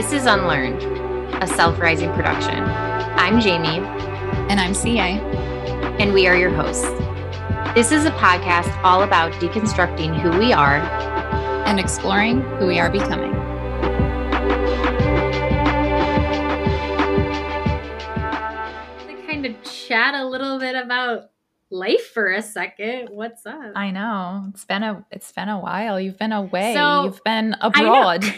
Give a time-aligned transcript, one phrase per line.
[0.00, 0.82] This is Unlearned,
[1.42, 2.64] a self rising production.
[2.64, 3.84] I'm Jaime.
[4.48, 5.20] And I'm CA.
[6.00, 6.88] And we are your hosts.
[7.74, 10.76] This is a podcast all about deconstructing who we are
[11.66, 13.30] and exploring who we are becoming.
[19.06, 21.24] To kind of chat a little bit about
[21.68, 23.10] life for a second.
[23.10, 23.72] What's up?
[23.76, 24.46] I know.
[24.48, 26.00] It's been a it's been a while.
[26.00, 26.72] You've been away.
[26.72, 28.24] So, You've been abroad.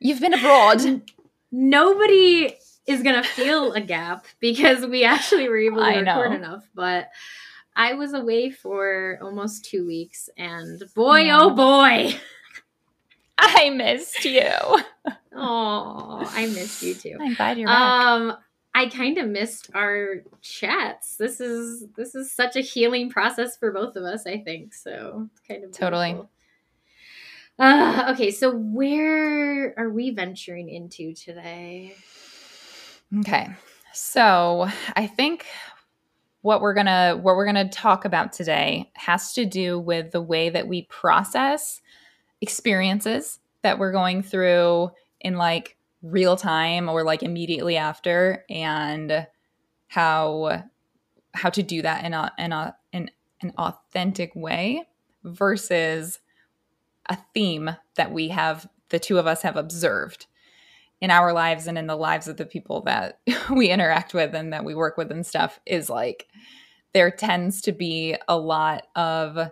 [0.00, 1.02] You've been abroad.
[1.50, 2.54] Nobody
[2.86, 6.36] is gonna feel a gap because we actually were able to I record know.
[6.36, 6.68] enough.
[6.74, 7.08] But
[7.76, 12.14] I was away for almost two weeks, and boy, oh boy,
[13.38, 14.50] I missed you.
[15.40, 17.16] Oh, I missed you too.
[17.20, 17.78] I'm glad you're back.
[17.78, 18.36] Um,
[18.74, 21.14] I kind of missed our chats.
[21.16, 24.26] This is this is such a healing process for both of us.
[24.26, 25.28] I think so.
[25.46, 26.18] kind of totally.
[27.58, 31.94] Uh, okay, so where are we venturing into today?
[33.20, 33.48] Okay,
[33.92, 35.46] so I think
[36.42, 40.50] what we're gonna what we're gonna talk about today has to do with the way
[40.50, 41.80] that we process
[42.40, 49.26] experiences that we're going through in like real time or like immediately after and
[49.88, 50.62] how
[51.34, 53.10] how to do that in a in a in
[53.42, 54.84] an authentic way
[55.24, 56.20] versus
[57.08, 60.26] a theme that we have the two of us have observed
[61.00, 64.52] in our lives and in the lives of the people that we interact with and
[64.52, 66.26] that we work with and stuff is like
[66.92, 69.50] there tends to be a lot of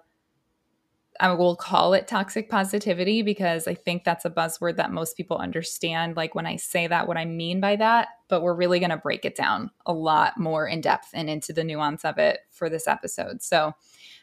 [1.19, 5.39] I will call it toxic positivity because I think that's a buzzword that most people
[5.39, 6.17] understand.
[6.17, 8.97] Like when I say that, what I mean by that, but we're really going to
[8.97, 12.69] break it down a lot more in depth and into the nuance of it for
[12.69, 13.43] this episode.
[13.43, 13.73] So,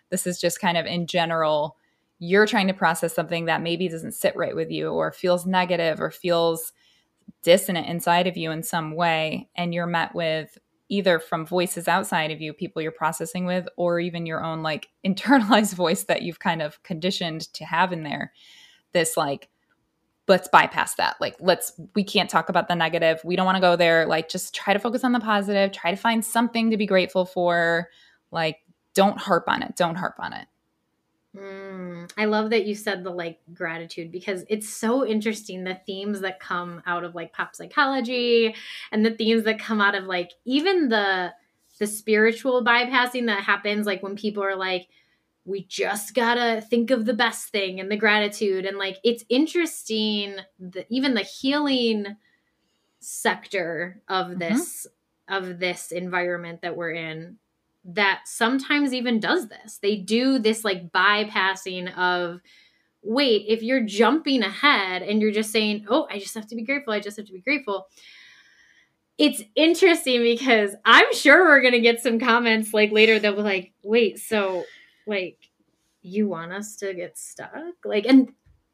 [0.10, 1.78] this is just kind of in general,
[2.24, 6.00] you're trying to process something that maybe doesn't sit right with you or feels negative
[6.00, 6.72] or feels
[7.42, 9.50] dissonant inside of you in some way.
[9.58, 10.58] And you're met with
[10.88, 14.88] either from voices outside of you, people you're processing with, or even your own like
[15.06, 18.32] internalized voice that you've kind of conditioned to have in there.
[18.94, 19.50] This like,
[20.30, 21.18] let's bypass that.
[21.20, 23.20] Like, let's, we can't talk about the negative.
[23.26, 24.06] We don't want to go there.
[24.06, 27.26] Like, just try to focus on the positive, try to find something to be grateful
[27.26, 27.90] for.
[28.32, 28.60] Like,
[28.94, 29.76] don't harp on it.
[29.76, 30.48] Don't harp on it.
[31.36, 36.22] Mm, I love that you said the like gratitude because it's so interesting the themes
[36.22, 38.54] that come out of like pop psychology
[38.92, 41.34] and the themes that come out of like even the
[41.80, 44.88] the spiritual bypassing that happens like when people are like
[45.46, 50.36] we just gotta think of the best thing and the gratitude and like it's interesting
[50.60, 52.06] that even the healing
[53.00, 54.38] sector of mm-hmm.
[54.40, 55.44] this mm-hmm.
[55.44, 57.38] of this environment that we're in
[57.86, 59.80] that sometimes even does this.
[59.82, 62.42] They do this like bypassing of
[63.04, 66.64] wait, if you're jumping ahead and you're just saying, "Oh, I just have to be
[66.64, 66.94] grateful.
[66.94, 67.88] I just have to be grateful."
[69.18, 73.44] It's interesting because I'm sure we're going to get some comments like later that will
[73.44, 74.64] be like, "Wait, so
[75.06, 75.38] like
[76.02, 78.30] you want us to get stuck?" Like and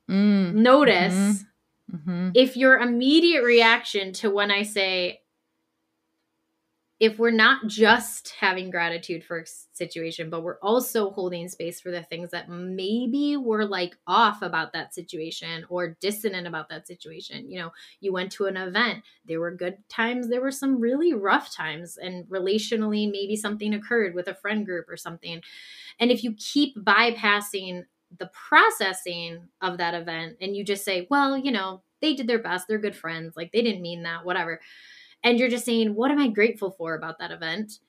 [0.10, 0.54] mm.
[0.54, 1.96] notice mm-hmm.
[1.96, 2.30] Mm-hmm.
[2.36, 5.22] if your immediate reaction to when I say
[7.00, 11.92] if we're not just having gratitude for a situation, but we're also holding space for
[11.92, 17.50] the things that maybe were like off about that situation or dissonant about that situation.
[17.50, 17.72] You know,
[18.02, 21.98] you went to an event, there were good times, there were some really rough times,
[21.98, 25.42] and relationally, maybe something occurred with a friend group or something.
[26.02, 27.84] And if you keep bypassing
[28.18, 32.40] the processing of that event and you just say, well, you know, they did their
[32.40, 34.60] best, they're good friends, like they didn't mean that, whatever
[35.24, 37.80] and you're just saying, What am I grateful for about that event?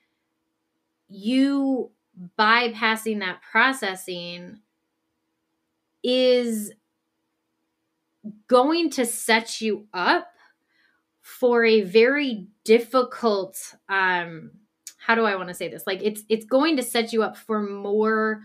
[1.08, 1.90] You
[2.38, 4.60] bypassing that processing
[6.02, 6.72] is
[8.48, 10.28] going to set you up
[11.20, 14.50] for a very difficult um
[14.98, 15.86] how do I want to say this?
[15.86, 18.42] Like it's it's going to set you up for more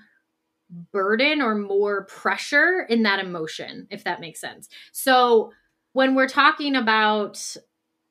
[0.91, 4.69] burden or more pressure in that emotion if that makes sense.
[4.91, 5.51] So
[5.93, 7.55] when we're talking about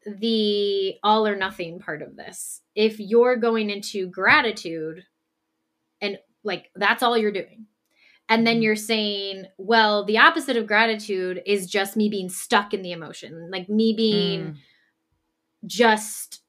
[0.07, 2.61] the all or nothing part of this.
[2.75, 5.05] If you're going into gratitude
[6.01, 7.67] and like that's all you're doing,
[8.29, 8.63] and then mm-hmm.
[8.63, 13.51] you're saying, well, the opposite of gratitude is just me being stuck in the emotion,
[13.51, 14.57] like me being mm.
[15.67, 16.41] just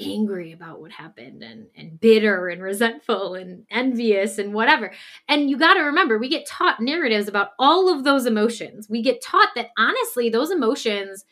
[0.00, 4.92] angry about what happened and and bitter and resentful and envious and whatever.
[5.28, 8.88] And you got to remember we get taught narratives about all of those emotions.
[8.88, 11.24] We get taught that honestly those emotions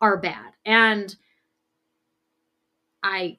[0.00, 0.52] are bad.
[0.64, 1.14] And
[3.02, 3.38] I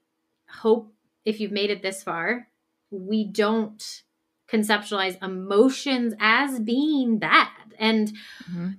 [0.50, 0.94] hope
[1.25, 2.48] if you've made it this far,
[2.89, 4.04] we don't
[4.50, 7.48] conceptualize emotions as being bad.
[7.77, 8.07] And
[8.50, 8.69] mm-hmm.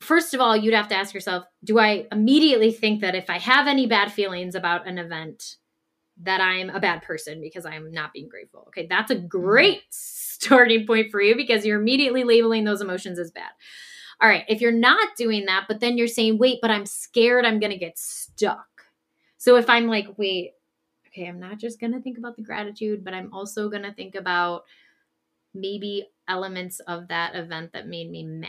[0.00, 3.38] first of all, you'd have to ask yourself, do I immediately think that if I
[3.38, 5.56] have any bad feelings about an event,
[6.22, 8.64] that I'm a bad person because I'm not being grateful?
[8.68, 13.30] Okay, that's a great starting point for you because you're immediately labeling those emotions as
[13.30, 13.50] bad.
[14.20, 17.44] All right, if you're not doing that, but then you're saying, wait, but I'm scared
[17.44, 18.66] I'm going to get stuck.
[19.36, 20.52] So if I'm like, wait,
[21.08, 23.92] okay, I'm not just going to think about the gratitude, but I'm also going to
[23.92, 24.64] think about
[25.54, 28.48] maybe elements of that event that made me mad.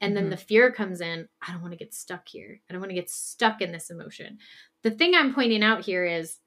[0.00, 0.30] And then mm-hmm.
[0.30, 1.28] the fear comes in.
[1.46, 2.60] I don't want to get stuck here.
[2.68, 4.38] I don't want to get stuck in this emotion.
[4.82, 6.38] The thing I'm pointing out here is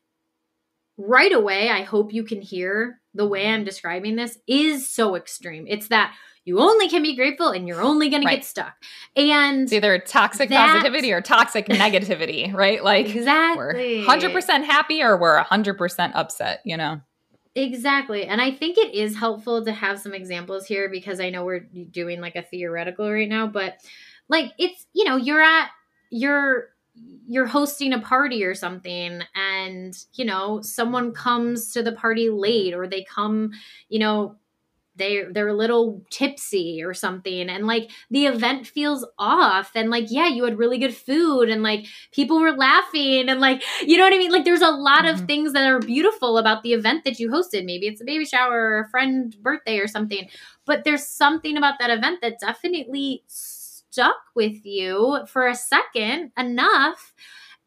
[0.98, 5.66] right away, I hope you can hear the way I'm describing this is so extreme.
[5.68, 6.14] It's that
[6.48, 8.32] you only can be grateful and you're only going right.
[8.32, 8.74] to get stuck.
[9.18, 12.82] And it's either toxic that, positivity or toxic negativity, right?
[12.82, 14.06] Like exactly.
[14.08, 17.02] we're 100% happy or we're 100% upset, you know?
[17.54, 18.24] Exactly.
[18.26, 21.68] And I think it is helpful to have some examples here because I know we're
[21.92, 23.82] doing like a theoretical right now, but
[24.30, 25.70] like it's, you know, you're at,
[26.10, 26.70] you're,
[27.28, 32.74] you're hosting a party or something and you know someone comes to the party late
[32.74, 33.52] or they come
[33.90, 34.36] you know
[34.98, 37.50] they they're a little tipsy or something.
[37.50, 39.72] And like the event feels off.
[39.76, 43.64] And like yeah you had really good food and like people were laughing and like
[43.86, 44.32] you know what i mean?
[44.32, 45.22] Like there's a lot mm-hmm.
[45.22, 47.66] of things that are beautiful about the event that you hosted.
[47.66, 50.28] Maybe it's a baby shower or a friend birthday or something.
[50.66, 57.14] But there's something about that event that definitely stuck with you for a second enough.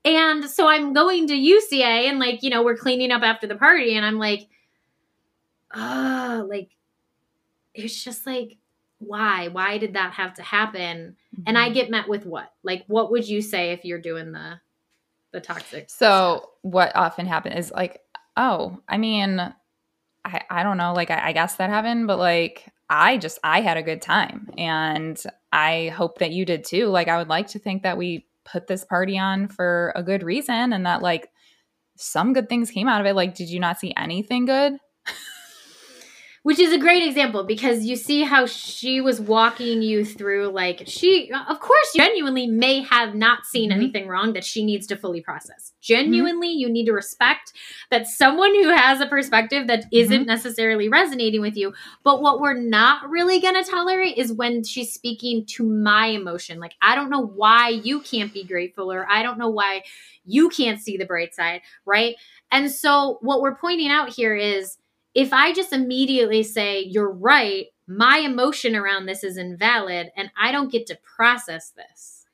[0.04, 3.46] And so i'm going to you CA and like you know we're cleaning up after
[3.46, 4.48] the party and i'm like
[5.74, 6.70] oh like
[7.74, 8.58] it's just like
[9.00, 11.42] why why did that have to happen mm-hmm.
[11.46, 11.74] and i mm-hmm.
[11.74, 14.60] get met with what like what would you say if you're doing the
[15.32, 16.50] the toxic so stuff?
[16.62, 18.00] what often happens is like
[18.36, 19.40] oh i mean
[20.24, 23.62] i i don't know like I, I guess that happened but like i just i
[23.62, 25.20] had a good time and
[25.52, 28.66] i hope that you did too like i would like to think that we put
[28.66, 31.30] this party on for a good reason and that like
[31.96, 34.74] some good things came out of it like did you not see anything good
[36.42, 40.82] which is a great example because you see how she was walking you through like
[40.86, 43.80] she of course genuinely may have not seen mm-hmm.
[43.80, 46.60] anything wrong that she needs to fully process genuinely mm-hmm.
[46.60, 47.52] you need to respect
[47.90, 50.26] that someone who has a perspective that isn't mm-hmm.
[50.26, 51.72] necessarily resonating with you
[52.04, 56.58] but what we're not really going to tolerate is when she's speaking to my emotion
[56.58, 59.82] like i don't know why you can't be grateful or i don't know why
[60.24, 62.16] you can't see the bright side right
[62.52, 64.78] and so what we're pointing out here is
[65.14, 70.52] if I just immediately say, you're right, my emotion around this is invalid, and I
[70.52, 72.26] don't get to process this,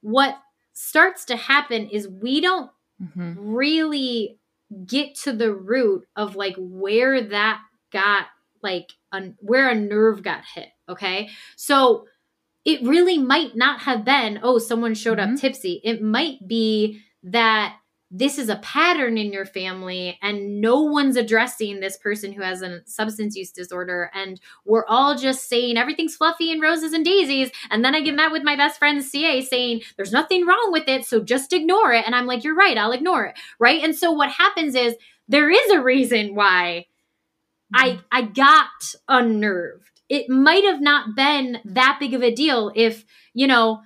[0.00, 0.38] what
[0.72, 2.70] starts to happen is we don't
[3.02, 3.34] mm-hmm.
[3.36, 4.38] really
[4.86, 7.60] get to the root of like where that
[7.90, 8.26] got
[8.62, 12.06] like un- where a nerve got hit okay so
[12.64, 15.34] it really might not have been oh someone showed mm-hmm.
[15.34, 17.76] up tipsy it might be that
[18.16, 22.62] this is a pattern in your family and no one's addressing this person who has
[22.62, 27.50] a substance use disorder and we're all just saying everything's fluffy and roses and daisies.
[27.70, 30.88] And then i get met with my best friend ca saying there's nothing wrong with
[30.88, 32.06] it so just ignore it.
[32.06, 33.34] And i'm like you're right i'll ignore it.
[33.58, 33.82] Right?
[33.82, 34.94] And so what happens is
[35.26, 36.86] there is a reason why
[37.74, 39.90] i i got unnerved.
[40.08, 43.80] It might have not been that big of a deal if you know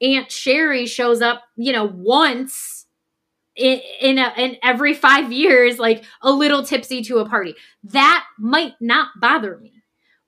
[0.00, 2.77] aunt sherry shows up you know once
[3.58, 7.54] in in, a, in every five years, like a little tipsy to a party.
[7.84, 9.72] That might not bother me.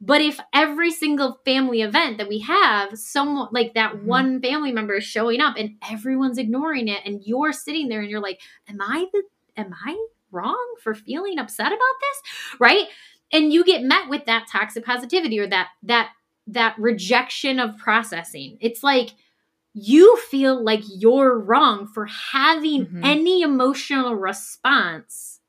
[0.01, 4.07] But if every single family event that we have, someone like that mm-hmm.
[4.07, 8.11] one family member is showing up and everyone's ignoring it, and you're sitting there and
[8.11, 9.23] you're like, "Am I the?
[9.57, 12.87] Am I wrong for feeling upset about this?" Right?
[13.33, 16.11] And you get met with that toxic positivity or that that
[16.47, 18.57] that rejection of processing.
[18.61, 19.11] It's like
[19.73, 23.05] you feel like you're wrong for having mm-hmm.
[23.05, 25.41] any emotional response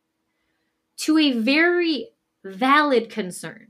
[0.98, 2.10] to a very
[2.44, 3.68] valid concern.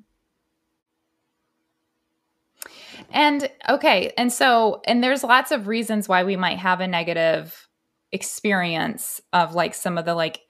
[3.09, 7.67] And okay, and so and there's lots of reasons why we might have a negative
[8.11, 10.41] experience of like some of the like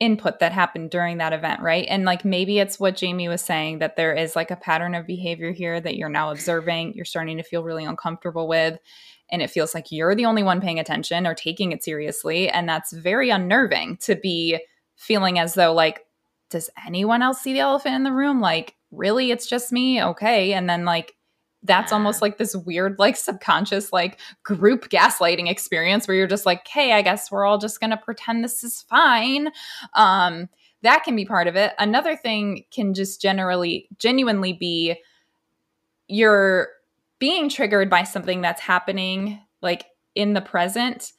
[0.00, 1.86] input that happened during that event, right?
[1.88, 5.06] And like maybe it's what Jaime was saying that there is like a pattern of
[5.06, 8.78] behavior here that you're now observing, you're starting to feel really uncomfortable with
[9.30, 12.68] and it feels like you're the only one paying attention or taking it seriously and
[12.68, 14.58] that's very unnerving to be
[14.96, 16.04] feeling as though like
[16.50, 18.40] does anyone else see the elephant in the room?
[18.40, 20.02] Like really it's just me?
[20.02, 20.52] Okay.
[20.52, 21.14] And then like
[21.62, 21.96] that's yeah.
[21.96, 26.94] almost like this weird like subconscious like group gaslighting experience where you're just like hey
[26.94, 29.50] i guess we're all just going to pretend this is fine.
[29.94, 30.48] Um
[30.82, 31.74] that can be part of it.
[31.78, 34.96] Another thing can just generally genuinely be
[36.08, 36.68] you're
[37.20, 39.84] being triggered by something that's happening like
[40.16, 41.12] in the present,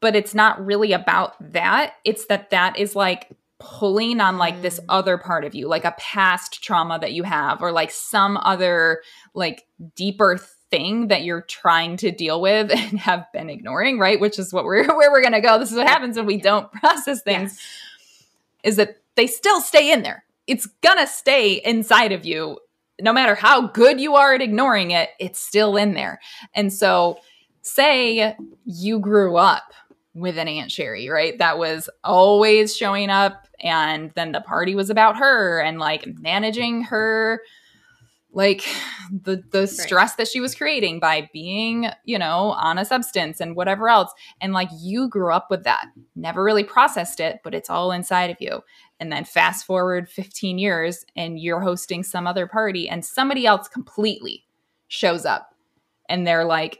[0.00, 1.94] but it's not really about that.
[2.04, 3.30] It's that that is like
[3.60, 4.62] pulling on like mm.
[4.62, 8.36] this other part of you, like a past trauma that you have, or like some
[8.38, 9.02] other
[9.34, 10.38] like deeper
[10.70, 14.18] thing that you're trying to deal with and have been ignoring, right?
[14.18, 15.58] Which is what we're where we're gonna go.
[15.58, 17.52] This is what happens when we don't process things.
[17.52, 18.26] Yes.
[18.64, 20.24] Is that they still stay in there.
[20.46, 22.58] It's gonna stay inside of you.
[23.00, 26.20] No matter how good you are at ignoring it, it's still in there.
[26.54, 27.18] And so
[27.62, 29.72] say you grew up
[30.14, 31.38] with an Aunt Sherry, right?
[31.38, 36.82] That was always showing up and then the party was about her and like managing
[36.82, 37.40] her
[38.32, 38.66] like
[39.10, 40.16] the the stress right.
[40.16, 44.52] that she was creating by being you know on a substance and whatever else and
[44.52, 48.36] like you grew up with that never really processed it but it's all inside of
[48.40, 48.62] you
[49.02, 53.66] and then fast forward 15 years and you're hosting some other party and somebody else
[53.66, 54.44] completely
[54.86, 55.56] shows up
[56.08, 56.78] and they're like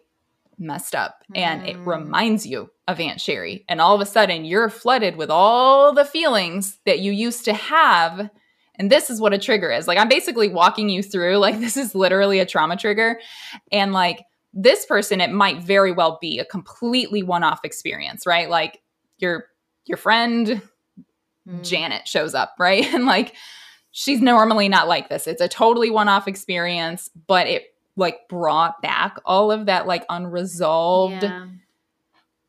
[0.57, 1.39] messed up mm.
[1.39, 1.85] and it mm.
[1.85, 3.65] reminds you of Aunt Sherry.
[3.69, 7.55] And all of a sudden you're flooded with all the feelings that you used to
[7.55, 8.31] have.
[8.77, 9.89] And this is what a trigger is.
[9.89, 13.19] Like I'm basically walking you through like this is literally a trauma trigger
[13.73, 14.23] and like
[14.55, 18.49] this person it might very well be a completely one-off experience, right?
[18.49, 18.81] Like
[19.19, 19.47] your
[19.87, 20.63] your friend
[21.49, 21.63] mm.
[21.63, 22.85] Janet shows up, right?
[22.93, 23.35] And like
[23.91, 25.27] she's normally not like this.
[25.27, 27.65] It's a totally one-off experience, but it
[27.97, 31.47] like brought back all of that like unresolved yeah.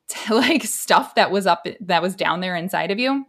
[0.07, 3.25] t- like stuff that was up that was down there inside of you.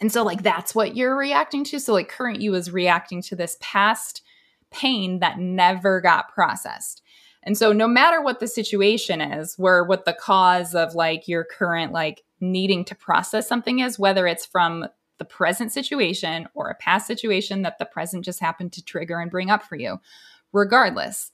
[0.00, 1.80] And so like that's what you're reacting to.
[1.80, 4.22] So like current you is reacting to this past
[4.70, 7.02] pain that never got processed.
[7.42, 11.44] And so no matter what the situation is, where what the cause of like your
[11.44, 14.86] current like needing to process something is, whether it's from
[15.18, 19.30] the present situation or a past situation that the present just happened to trigger and
[19.30, 19.98] bring up for you,
[20.52, 21.32] regardless,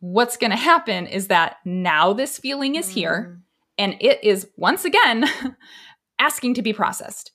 [0.00, 3.40] what's going to happen is that now this feeling is here mm.
[3.78, 5.24] and it is once again
[6.18, 7.32] asking to be processed.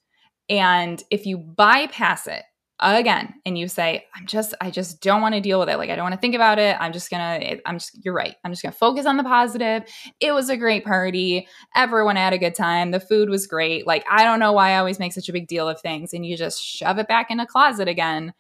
[0.50, 2.44] And if you bypass it
[2.80, 5.78] again and you say, I'm just, I just don't want to deal with it.
[5.78, 6.78] Like, I don't want to think about it.
[6.80, 8.36] I'm just going to, I'm just, you're right.
[8.44, 9.84] I'm just going to focus on the positive.
[10.20, 11.48] It was a great party.
[11.76, 12.92] Everyone had a good time.
[12.92, 13.88] The food was great.
[13.88, 16.14] Like, I don't know why I always make such a big deal of things.
[16.14, 18.34] And you just shove it back in a closet again.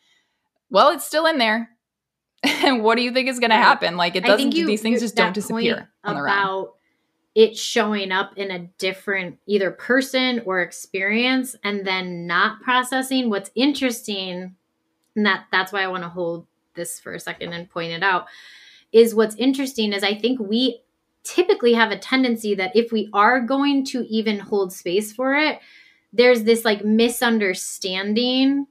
[0.69, 1.69] Well, it's still in there
[2.43, 3.97] and what do you think is going to happen?
[3.97, 4.51] Like it doesn't.
[4.51, 6.73] These things just don't disappear about
[7.37, 13.29] it showing up in a different either person or experience, and then not processing.
[13.29, 14.55] What's interesting,
[15.15, 18.01] and that that's why I want to hold this for a second and point it
[18.01, 18.25] out.
[18.91, 20.81] Is what's interesting is I think we
[21.21, 25.59] typically have a tendency that if we are going to even hold space for it,
[26.11, 28.65] there's this like misunderstanding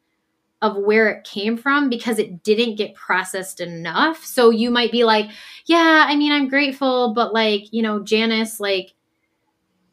[0.62, 4.25] of where it came from because it didn't get processed enough.
[4.25, 5.30] So you might be like,
[5.66, 8.94] yeah, I mean, I'm grateful, but like, you know, Janice, like,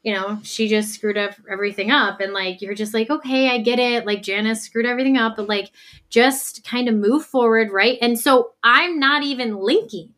[0.04, 2.20] you know, she just screwed up everything up.
[2.20, 4.06] And like, you're just like, okay, I get it.
[4.06, 5.72] Like, Janice screwed everything up, but like,
[6.10, 7.98] just kind of move forward, right?
[8.02, 10.14] And so I'm not even linking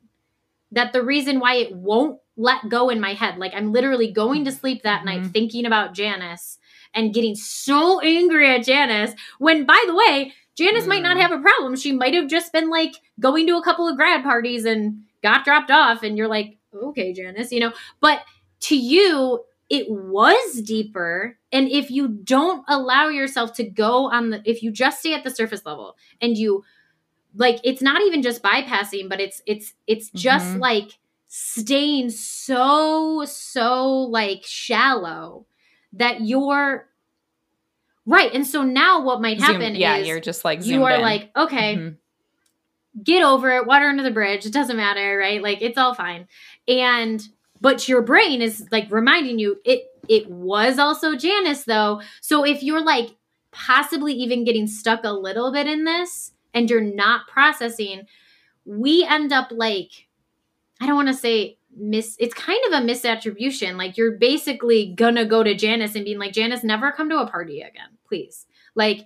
[0.71, 4.45] that the reason why it won't let go in my head, like, I'm literally going
[4.45, 5.21] to sleep that mm-hmm.
[5.23, 6.57] night thinking about Janice
[6.95, 10.89] and getting so angry at Janice when, by the way, Janice mm.
[10.89, 11.21] might not mm.
[11.21, 11.75] have a problem.
[11.75, 15.43] She might have just been like going to a couple of grad parties and got
[15.45, 17.73] dropped off, and you're like, okay, Janice, you know.
[17.99, 18.21] But
[18.61, 21.37] to you, it was deeper.
[21.51, 25.23] And if you don't allow yourself to go on the, if you just stay at
[25.23, 26.63] the surface level and you,
[27.35, 30.59] like, it's not even just bypassing, but it's, it's, it's just mm-hmm.
[30.59, 30.91] like
[31.27, 35.45] staying so, so like shallow
[35.95, 36.87] that you're
[38.05, 38.33] right.
[38.33, 41.01] And so now what might happen Zoom, yeah, you're just like you are in.
[41.01, 43.03] like, okay, mm-hmm.
[43.03, 44.45] get over it, water under the bridge.
[44.45, 45.41] It doesn't matter, right?
[45.41, 46.27] Like it's all fine.
[46.67, 47.27] And
[47.61, 52.01] but your brain is like reminding you it it was also Janice though.
[52.21, 53.15] So if you're like
[53.51, 58.03] possibly even getting stuck a little bit in this and you're not processing,
[58.65, 60.07] we end up like
[60.81, 63.77] I don't want to say mis it's kind of a misattribution.
[63.77, 67.29] Like you're basically gonna go to Janice and being like, Janice, never come to a
[67.29, 68.45] party again, please.
[68.75, 69.05] Like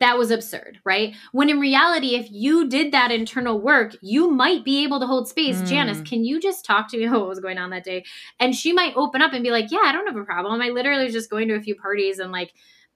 [0.00, 1.14] that was absurd, right?
[1.32, 5.28] When in reality, if you did that internal work, you might be able to hold
[5.28, 5.60] space.
[5.60, 5.66] Mm.
[5.66, 8.04] Janice, can you just talk to me about what was going on that day?
[8.38, 10.60] And she might open up and be like, Yeah, I don't have a problem.
[10.62, 12.52] I literally was just going to a few parties and like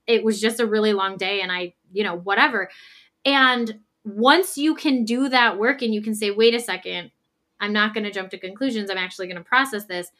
[0.07, 2.71] it was just a really long day and I, you know, whatever.
[3.25, 7.11] And once you can do that work and you can say, wait a second,
[7.61, 8.90] I'm not going to jump to conclusions.
[8.90, 10.11] I'm actually going to process this.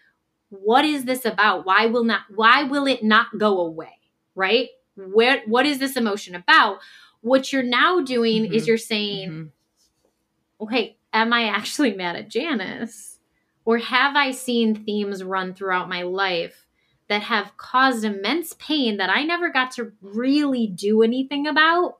[0.51, 1.67] What is this about?
[1.67, 3.99] Why will not why will it not go away?
[4.35, 4.69] Right?
[4.97, 6.79] Where what is this emotion about?
[7.21, 8.55] What you're now doing mm-hmm.
[8.55, 10.65] is you're saying, mm-hmm.
[10.65, 13.19] okay, am I actually mad at Janice?
[13.65, 16.67] Or have I seen themes run throughout my life
[17.09, 21.99] that have caused immense pain that I never got to really do anything about?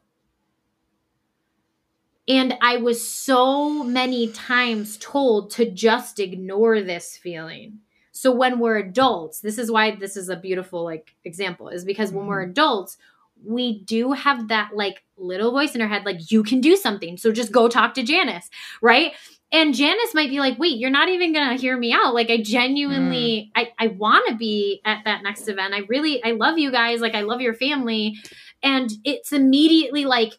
[2.27, 7.81] And I was so many times told to just ignore this feeling.
[8.13, 12.13] So when we're adults, this is why this is a beautiful like example is because
[12.13, 12.53] when we're mm-hmm.
[12.53, 12.97] adults,
[13.45, 17.17] we do have that like little voice in our head like you can do something.
[17.19, 18.49] So just go talk to Janice,
[18.81, 19.13] right?
[19.53, 22.15] And Janice might be like, "Wait, you're not even going to hear me out.
[22.15, 23.61] Like I genuinely mm.
[23.61, 25.75] I I want to be at that next event.
[25.75, 27.01] I really I love you guys.
[27.01, 28.17] Like I love your family."
[28.63, 30.33] And it's immediately like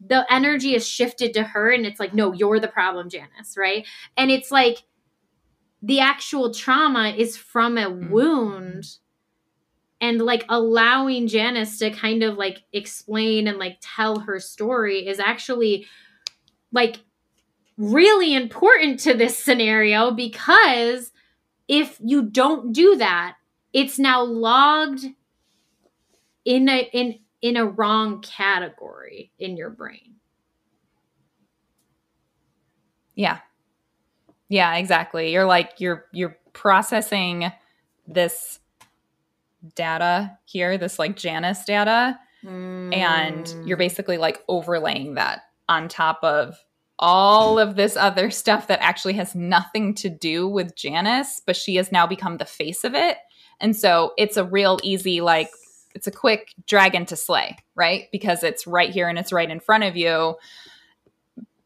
[0.00, 3.86] the energy is shifted to her and it's like no you're the problem janice right
[4.16, 4.84] and it's like
[5.82, 8.10] the actual trauma is from a mm-hmm.
[8.10, 8.84] wound
[10.00, 15.18] and like allowing janice to kind of like explain and like tell her story is
[15.18, 15.86] actually
[16.72, 17.00] like
[17.78, 21.12] really important to this scenario because
[21.68, 23.36] if you don't do that
[23.72, 25.06] it's now logged
[26.44, 30.16] in a in in a wrong category in your brain.
[33.14, 33.38] Yeah.
[34.48, 35.32] Yeah, exactly.
[35.32, 37.52] You're like you're you're processing
[38.06, 38.58] this
[39.74, 42.94] data here, this like Janice data, mm.
[42.94, 46.56] and you're basically like overlaying that on top of
[46.98, 51.76] all of this other stuff that actually has nothing to do with Janice, but she
[51.76, 53.18] has now become the face of it.
[53.60, 55.50] And so it's a real easy like
[55.96, 58.04] it's a quick dragon to slay, right?
[58.12, 60.36] Because it's right here and it's right in front of you.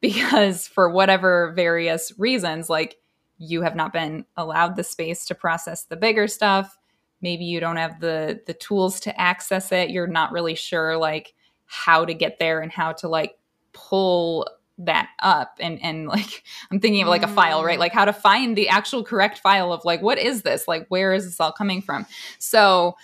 [0.01, 2.97] Because for whatever various reasons, like
[3.39, 6.79] you have not been allowed the space to process the bigger stuff.
[7.21, 9.91] Maybe you don't have the the tools to access it.
[9.91, 11.35] You're not really sure like
[11.67, 13.37] how to get there and how to like
[13.73, 14.47] pull
[14.79, 17.81] that up and and like i'm thinking of like a file right mm.
[17.81, 21.13] like how to find the actual correct file of like what is this like where
[21.13, 22.07] is this all coming from
[22.39, 22.97] so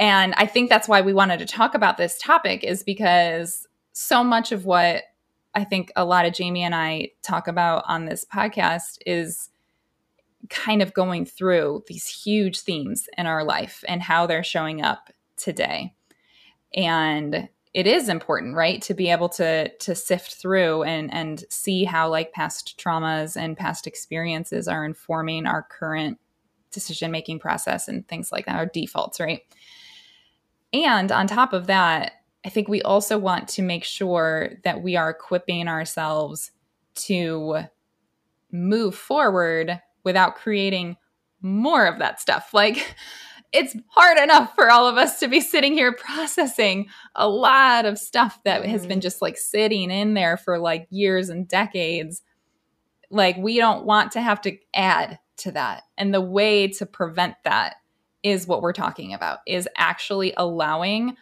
[0.00, 4.24] and I think that's why we wanted to talk about this topic, is because so
[4.24, 5.04] much of what
[5.54, 9.50] I think a lot of Jaime and I talk about on this podcast is
[10.48, 15.10] kind of going through these huge themes in our life and how they're showing up
[15.36, 15.94] today.
[16.74, 21.84] And it is important, right, to be able to to sift through and and see
[21.84, 26.18] how like past traumas and past experiences are informing our current
[26.70, 29.42] decision making process and things like that, our defaults, right?
[30.72, 32.12] And on top of that,
[32.44, 36.52] I think we also want to make sure that we are equipping ourselves
[36.94, 37.64] to
[38.50, 40.96] move forward without creating
[41.42, 42.50] more of that stuff.
[42.54, 42.94] Like,
[43.52, 47.98] it's hard enough for all of us to be sitting here processing a lot of
[47.98, 49.00] stuff that has been mm-hmm.
[49.00, 52.22] just like sitting in there for like years and decades.
[53.10, 55.82] Like, we don't want to have to add to that.
[55.98, 57.76] And the way to prevent that
[58.22, 61.16] is what we're talking about is actually allowing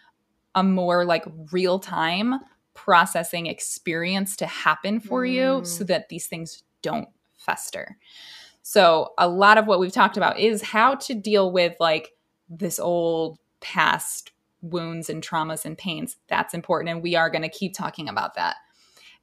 [0.54, 2.40] a more like real time
[2.74, 5.32] processing experience to happen for mm.
[5.32, 7.96] you so that these things don't fester.
[8.62, 12.10] So, a lot of what we've talked about is how to deal with like
[12.48, 16.16] this old past wounds and traumas and pains.
[16.28, 16.90] That's important.
[16.90, 18.56] And we are going to keep talking about that.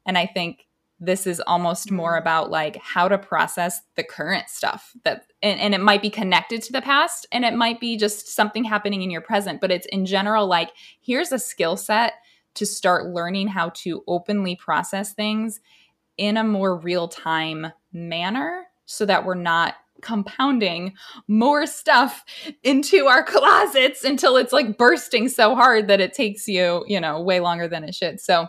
[0.06, 0.65] And I think
[1.00, 2.22] this is almost more mm-hmm.
[2.22, 6.62] about like how to process the current stuff that and, and, it might be connected
[6.64, 9.88] to the past and it might be just something happening in your present but it's
[9.88, 12.14] in general like here's a skill set
[12.54, 15.60] to start learning how to openly process things
[16.18, 20.94] in a more real time manner so that we're not compounding
[21.28, 22.24] more stuff
[22.64, 27.22] into our closets until it's like bursting so hard that it takes you you know
[27.22, 28.48] way longer than it should so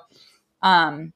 [0.63, 1.13] um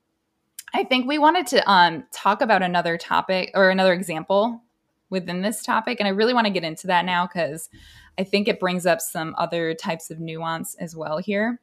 [0.74, 4.62] I think we wanted to um, talk about another topic or another example
[5.10, 5.98] within this topic.
[6.00, 7.68] And I really want to get into that now because
[8.18, 11.60] I think it brings up some other types of nuance as well here.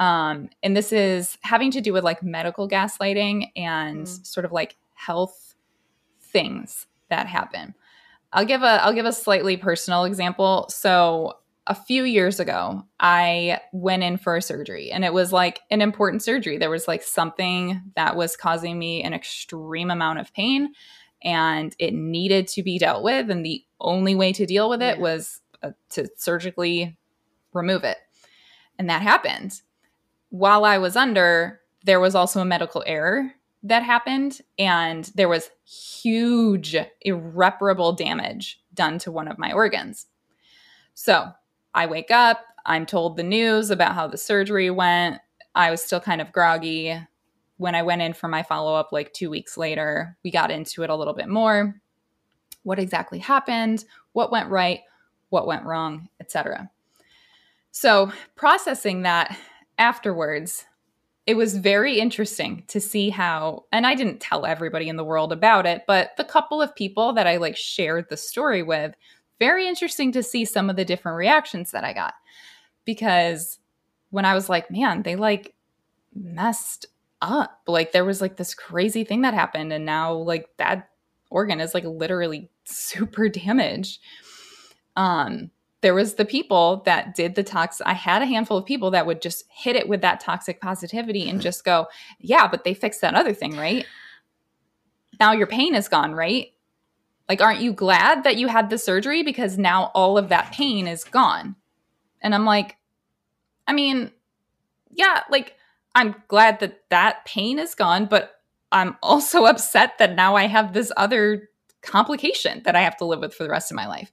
[0.00, 4.26] Um, and this is having to do with like medical gaslighting and mm.
[4.26, 5.54] sort of like health
[6.20, 7.74] things that happen.
[8.32, 10.66] I'll give a I'll give a slightly personal example.
[10.68, 15.60] So a few years ago, I went in for a surgery and it was like
[15.70, 16.58] an important surgery.
[16.58, 20.74] There was like something that was causing me an extreme amount of pain
[21.22, 23.30] and it needed to be dealt with.
[23.30, 25.02] And the only way to deal with it yeah.
[25.02, 26.98] was uh, to surgically
[27.54, 27.96] remove it.
[28.78, 29.62] And that happened.
[30.28, 35.48] While I was under, there was also a medical error that happened and there was
[35.64, 40.06] huge, irreparable damage done to one of my organs.
[40.92, 41.32] So
[41.74, 45.20] I wake up, I'm told the news about how the surgery went.
[45.54, 46.98] I was still kind of groggy,
[47.56, 50.82] when I went in for my follow up, like two weeks later, we got into
[50.82, 51.80] it a little bit more.
[52.62, 53.84] What exactly happened?
[54.12, 54.80] What went right?
[55.28, 56.08] What went wrong?
[56.20, 56.68] Etc.
[57.70, 59.36] So, processing that
[59.78, 60.64] afterwards,
[61.26, 65.32] it was very interesting to see how, and I didn't tell everybody in the world
[65.32, 68.94] about it, but the couple of people that I like shared the story with,
[69.38, 72.14] very interesting to see some of the different reactions that I got.
[72.84, 73.58] Because
[74.10, 75.54] when I was like, man, they like
[76.14, 76.86] messed
[77.20, 77.62] up.
[77.66, 80.90] Like there was like this crazy thing that happened, and now like that
[81.30, 84.00] organ is like literally super damaged.
[84.96, 88.90] Um, there was the people that did the tox i had a handful of people
[88.90, 91.86] that would just hit it with that toxic positivity and just go
[92.20, 93.84] yeah but they fixed that other thing right
[95.20, 96.53] now your pain is gone right
[97.28, 99.22] like aren't you glad that you had the surgery?
[99.22, 101.56] Because now all of that pain is gone.
[102.22, 102.76] And i'm like
[103.66, 104.10] i mean
[104.90, 105.56] yeah like
[105.94, 108.40] i'm glad that that pain is gone but
[108.72, 111.50] i'm also upset that now i have this other
[111.82, 114.10] complication that i have to live with for the rest of my life.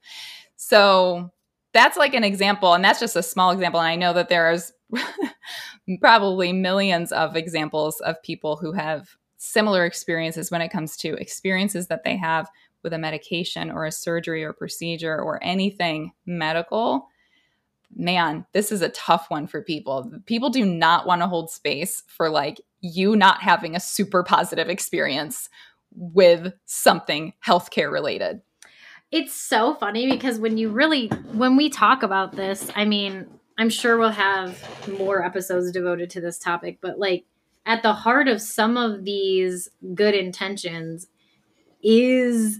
[0.58, 1.32] So
[1.74, 3.80] that's like an example and that's just a small example.
[3.80, 4.74] And i know that there's
[6.02, 11.88] probably millions of examples of people who have similar experiences when it comes to experiences
[11.88, 12.50] that they have
[12.84, 17.08] with a medication or a surgery or procedure or anything medical
[17.96, 20.12] man this is a tough one for people.
[20.26, 24.70] People do not want to hold space for like you not having a super positive
[24.70, 25.50] experience
[25.94, 28.42] with something healthcare related.
[29.12, 33.70] It's so funny because when you really when we talk about this, I mean, I'm
[33.70, 34.58] sure we'll have
[34.98, 37.26] more episodes devoted to this topic, but like
[37.66, 41.08] at the heart of some of these good intentions
[41.84, 42.60] is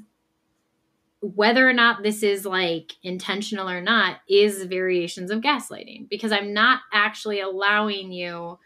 [1.22, 6.54] whether or not this is like intentional or not is variations of gaslighting because I'm
[6.54, 8.58] not actually allowing you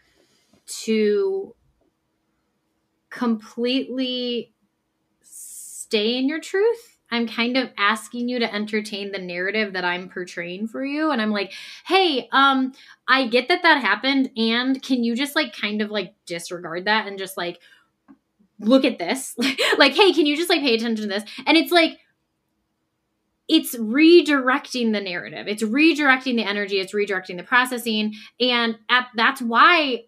[0.84, 1.54] to
[3.10, 4.52] completely
[5.22, 10.08] stay in your truth I'm kind of asking you to entertain the narrative that I'm
[10.08, 11.10] portraying for you.
[11.10, 11.52] And I'm like,
[11.86, 12.72] hey, um,
[13.08, 14.30] I get that that happened.
[14.36, 17.60] And can you just like kind of like disregard that and just like
[18.58, 19.36] look at this?
[19.78, 21.24] like, hey, can you just like pay attention to this?
[21.46, 21.98] And it's like,
[23.48, 25.46] it's redirecting the narrative.
[25.46, 26.80] It's redirecting the energy.
[26.80, 28.14] It's redirecting the processing.
[28.40, 30.04] And at, that's why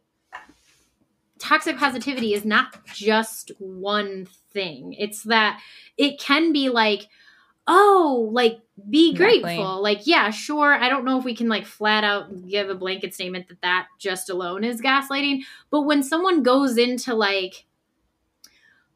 [1.38, 4.94] toxic positivity is not just one thing.
[4.94, 5.61] It's that
[5.96, 7.07] it can be like,
[7.68, 9.40] oh, like be exactly.
[9.40, 9.83] grateful.
[9.83, 10.74] Like, yeah, sure.
[10.74, 13.87] I don't know if we can like flat out give a blanket statement that that
[13.98, 15.42] just alone is gaslighting.
[15.70, 17.66] But when someone goes into like,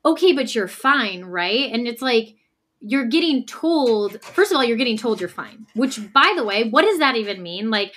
[0.04, 1.70] okay, but you're fine, right?
[1.72, 2.36] And it's like,
[2.82, 6.68] you're getting told, first of all, you're getting told you're fine, which by the way,
[6.68, 7.70] what does that even mean?
[7.70, 7.94] Like,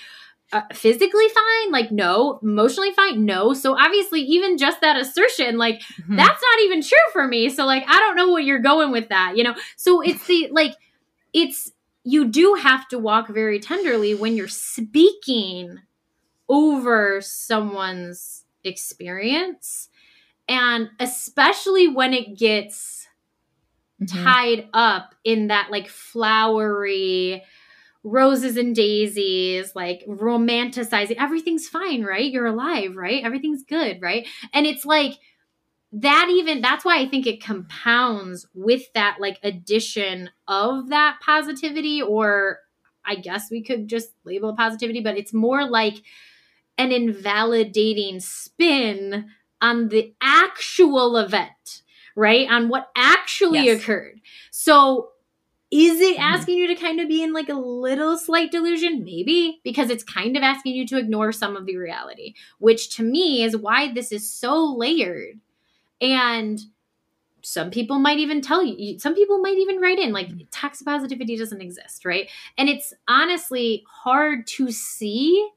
[0.54, 1.72] uh, physically fine?
[1.72, 2.40] Like no.
[2.42, 3.26] Emotionally fine?
[3.26, 3.54] No.
[3.54, 6.16] So obviously even just that assertion like mm-hmm.
[6.16, 7.50] that's not even true for me.
[7.50, 9.56] So like i don't know what you're going with that you know?
[9.76, 10.76] So it's the like
[11.34, 11.72] it's
[12.04, 15.80] you do have to walk very tenderly when you're speaking
[16.48, 19.90] over someone's experience.
[20.48, 23.05] And especially when it gets
[24.02, 24.24] mm-hmm.
[24.24, 27.44] tied up in that like flowery
[28.04, 31.16] roses and daisies, like romanticizing.
[31.20, 32.32] Everything's fine, right?
[32.32, 33.24] You're alive, right?
[33.24, 34.28] Everything's good, right?
[34.54, 35.18] And it's like
[35.92, 42.02] that even that's why I think it compounds with that like addition of that positivity
[42.02, 42.60] or
[43.06, 45.96] I guess we could just label it positivity, but it's more like
[46.78, 49.30] an invalidating spin
[49.62, 51.82] on the actual event,
[52.16, 52.50] right?
[52.50, 53.82] On what actually yes.
[53.82, 54.22] occurred.
[54.52, 55.12] So
[55.72, 56.24] is it mm-hmm.
[56.24, 59.04] asking you to kind of be in like a little slight delusion?
[59.04, 63.04] Maybe, because it's kind of asking you to ignore some of the reality, which to
[63.04, 65.40] me is why this is so layered.
[66.00, 66.60] And
[67.42, 70.46] some people might even tell you, some people might even write in like mm-hmm.
[70.52, 72.30] toxic positivity doesn't exist, right?
[72.58, 75.50] And it's honestly hard to see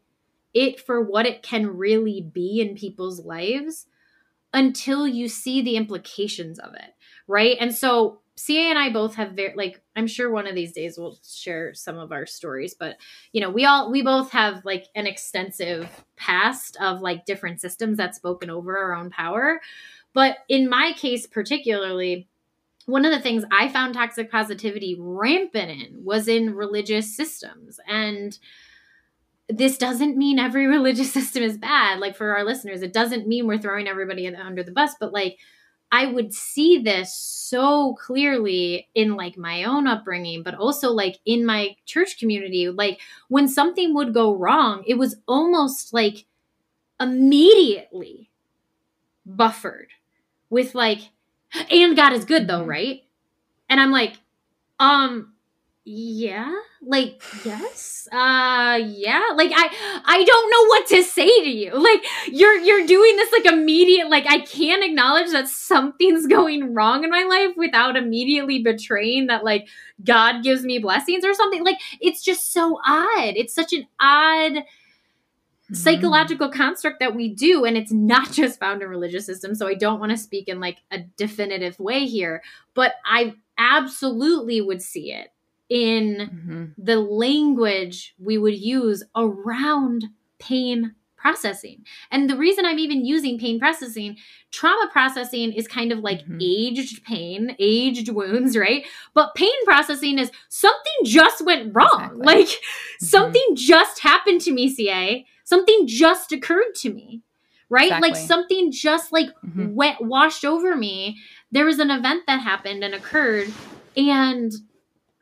[0.54, 3.86] it for what it can really be in people's lives
[4.52, 6.94] until you see the implications of it,
[7.26, 7.56] right?
[7.60, 10.96] And so CA and I both have very like I'm sure one of these days
[10.96, 12.96] we'll share some of our stories, but
[13.32, 17.98] you know, we all we both have like an extensive past of like different systems
[17.98, 19.60] that spoken over our own power.
[20.12, 22.28] But in my case particularly,
[22.86, 27.80] one of the things I found toxic positivity rampant in was in religious systems.
[27.88, 28.38] And
[29.48, 32.00] this doesn't mean every religious system is bad.
[32.00, 35.38] Like for our listeners, it doesn't mean we're throwing everybody under the bus, but like
[35.90, 41.46] I would see this so clearly in like my own upbringing, but also like in
[41.46, 42.68] my church community.
[42.68, 46.26] Like when something would go wrong, it was almost like
[47.00, 48.30] immediately
[49.26, 49.88] buffered
[50.50, 51.00] with like
[51.70, 52.68] and God is good though, Mhm.
[52.68, 53.04] right?
[53.68, 54.14] And I'm like,
[54.80, 55.34] um
[55.90, 61.72] yeah like yes uh yeah like i i don't know what to say to you.
[61.72, 67.04] Like you're you're doing this like immediate like i can't acknowledge that something's going wrong
[67.04, 69.66] in my life without immediately betraying that like
[70.04, 71.64] god gives me blessings or something.
[71.64, 73.34] Like it's just so odd.
[73.36, 74.64] It's such an odd
[75.72, 79.74] psychological construct that we do and it's not just found in religious systems so i
[79.74, 85.12] don't want to speak in like a definitive way here but i absolutely would see
[85.12, 85.28] it
[85.68, 86.30] in
[86.78, 86.84] Mhm.
[86.84, 90.06] the language we would use around
[90.38, 91.84] pain processing.
[92.12, 94.16] And the reason I'm even using pain processing,
[94.52, 96.38] trauma processing is kind of like Mhm.
[96.40, 98.86] aged pain, aged wounds, right?
[99.14, 102.02] But pain processing is something just went wrong.
[102.12, 102.24] Exactly.
[102.26, 102.48] Like
[103.00, 105.26] something just happened to me, CA.
[105.42, 107.22] Something just occurred to me.
[107.70, 108.00] Right?
[108.00, 109.74] Like something just like Mhm.
[109.74, 111.18] wet washed over me.
[111.52, 113.52] There was an event that happened and occurred
[113.94, 114.52] and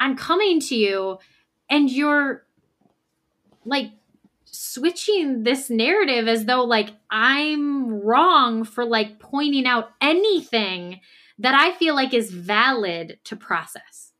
[0.00, 1.18] I'm coming to you
[1.70, 2.44] and you're
[3.64, 3.90] like
[4.44, 11.00] switching this narrative as though like I'm wrong for like pointing out anything
[11.38, 14.12] that I feel like is valid to process.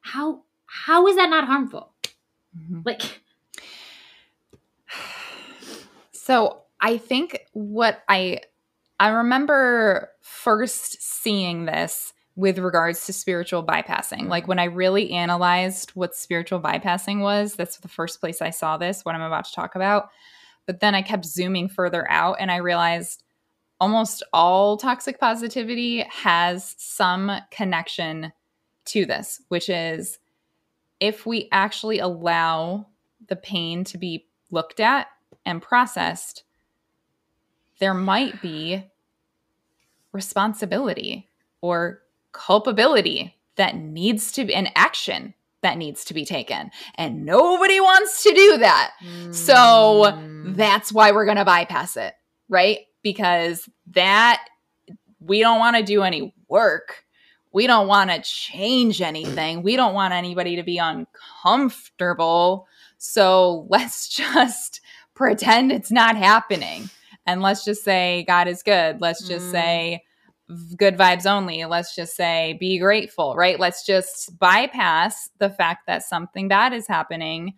[0.00, 1.92] How how is that not harmful?
[2.56, 2.84] Mhm.
[2.84, 3.02] Like
[6.12, 8.40] So I think what I
[8.98, 14.28] I remember first seeing this with regards to spiritual bypassing.
[14.28, 14.48] Like mm-hmm.
[14.50, 19.04] when I really analyzed what spiritual bypassing was, that's the first place I saw this,
[19.04, 20.10] what I'm about to talk about.
[20.66, 23.22] But then I kept zooming further out and I realized
[23.80, 28.32] almost all toxic positivity has some connection
[28.86, 30.18] to this, which is
[31.00, 32.86] if we actually allow
[33.28, 35.08] the pain to be looked at
[35.44, 36.44] and processed,
[37.78, 38.84] there might be
[40.12, 41.28] responsibility
[41.60, 42.02] or
[42.36, 46.70] culpability that needs to be an action that needs to be taken.
[46.96, 48.92] And nobody wants to do that.
[49.30, 50.12] So
[50.44, 52.14] mm, that's why we're going to bypass it,
[52.48, 52.80] right?
[53.02, 54.46] Because that
[55.20, 57.04] we don't want to do any work.
[57.52, 59.62] We don't want to change anything.
[59.62, 62.68] We don't want anybody to be uncomfortable.
[62.98, 64.80] So let's just
[65.14, 66.90] pretend it's not happening.
[67.26, 69.00] And let's just say God is good.
[69.00, 69.52] Let's just Mm.
[69.52, 70.04] say
[70.76, 71.64] good vibes only.
[71.64, 73.58] Let's just say be grateful, right?
[73.58, 77.54] Let's just bypass the fact that something bad is happening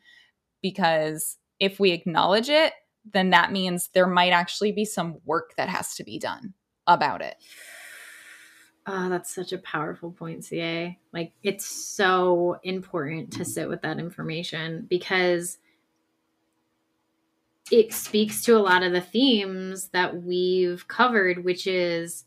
[0.62, 2.72] because if we acknowledge it,
[3.12, 6.54] then that means there might actually be some work that has to be done
[6.86, 7.36] about it.
[8.86, 10.98] Oh, that's such a powerful point, CA.
[11.12, 15.58] Like, it's so important to sit with that information because
[17.70, 22.24] it speaks to a lot of the themes that we've covered, which is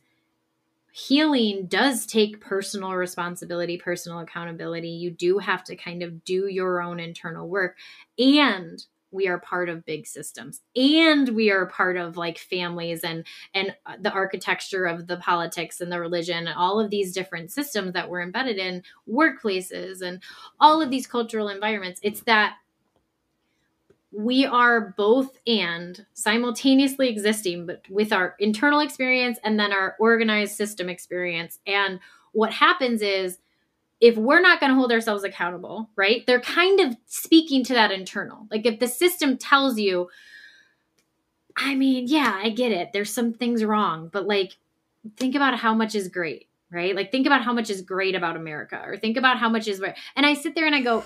[0.92, 4.90] healing does take personal responsibility, personal accountability.
[4.90, 7.78] You do have to kind of do your own internal work.
[8.18, 13.26] And we are part of big systems and we are part of like families and
[13.54, 17.52] and uh, the architecture of the politics and the religion and all of these different
[17.52, 20.22] systems that we're embedded in workplaces and
[20.60, 22.56] all of these cultural environments it's that
[24.12, 30.56] we are both and simultaneously existing but with our internal experience and then our organized
[30.56, 31.60] system experience.
[31.66, 32.00] And
[32.34, 33.40] what happens is
[34.02, 37.92] if we're not going to hold ourselves accountable right they're kind of speaking to that
[37.92, 38.48] internal.
[38.52, 40.10] Like if the system tells you
[41.58, 44.56] i mean yeah i get it there's some things wrong but like
[45.18, 46.96] think about how much is great right?
[46.96, 49.82] Like think about how much is great about america or think about how much is
[50.16, 51.04] and i sit there and i go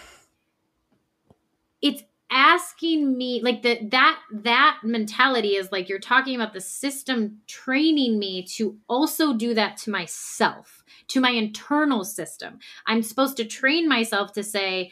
[1.81, 7.38] it's asking me like the that that mentality is like you're talking about the system
[7.45, 12.59] training me to also do that to myself to my internal system.
[12.88, 14.91] I'm supposed to train myself to say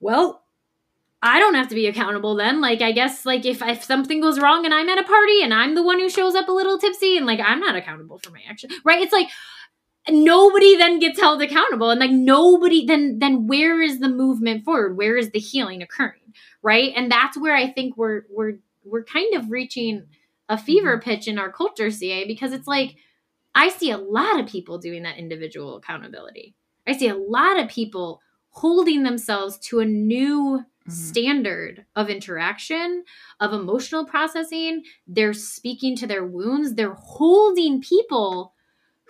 [0.00, 0.42] well
[1.22, 2.60] i don't have to be accountable then.
[2.60, 5.52] Like i guess like if if something goes wrong and i'm at a party and
[5.52, 8.30] i'm the one who shows up a little tipsy and like i'm not accountable for
[8.30, 9.02] my action right?
[9.02, 9.28] It's like
[10.08, 14.96] nobody then gets held accountable and like nobody then then where is the movement forward?
[14.96, 16.20] Where is the healing occurring
[16.62, 16.92] right?
[16.96, 20.04] And that's where i think we're we're we're kind of reaching
[20.48, 22.96] a fever pitch in our culture ca because it's like
[23.54, 26.54] i see a lot of people doing that individual accountability.
[26.86, 30.92] I see a lot of people holding themselves to a new Mhm.
[30.92, 33.04] standard of interaction
[33.40, 34.84] of emotional processing.
[35.06, 36.74] They're speaking to their wounds.
[36.74, 38.52] They're holding people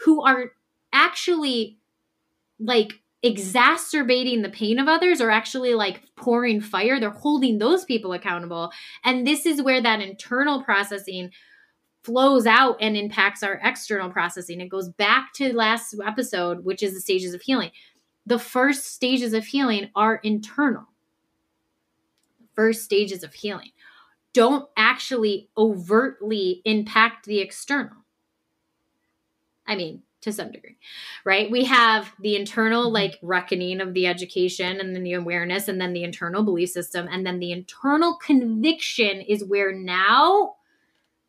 [0.04, 0.52] who are
[0.94, 1.76] actually
[2.58, 8.12] like exacerbating the pain of others or actually like pouring fire they're holding those people
[8.12, 8.70] accountable
[9.02, 11.30] and this is where that internal processing
[12.04, 14.60] flows out and impacts our external processing.
[14.60, 17.70] It goes back to last episode, which is the stages of healing.
[18.26, 20.84] The first stages of healing are internal.
[22.54, 23.70] First stages of healing
[24.34, 27.96] don't actually overtly impact the external.
[29.66, 30.76] I mean, to some degree,
[31.24, 31.50] right?
[31.50, 32.94] We have the internal, mm-hmm.
[32.94, 37.08] like, reckoning of the education and then the awareness, and then the internal belief system.
[37.10, 40.56] And then the internal conviction is where now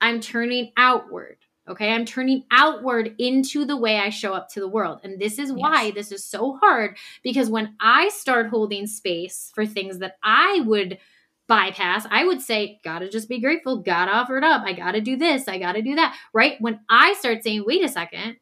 [0.01, 1.37] I'm turning outward.
[1.67, 1.91] Okay.
[1.91, 4.99] I'm turning outward into the way I show up to the world.
[5.03, 5.95] And this is why yes.
[5.95, 10.99] this is so hard because when I start holding space for things that I would
[11.47, 15.15] bypass, I would say, gotta just be grateful, gotta offer it up, I gotta do
[15.15, 16.15] this, I gotta do that.
[16.33, 16.59] Right?
[16.59, 18.37] When I start saying, wait a second,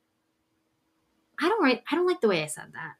[1.39, 2.93] I don't right, I don't like the way I said that.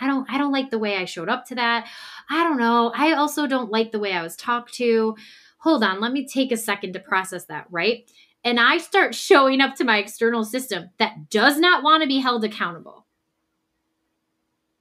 [0.00, 1.86] I don't I don't like the way I showed up to that.
[2.28, 2.92] I don't know.
[2.94, 5.16] I also don't like the way I was talked to.
[5.58, 8.10] Hold on, let me take a second to process that, right?
[8.42, 12.20] And I start showing up to my external system that does not want to be
[12.20, 13.04] held accountable.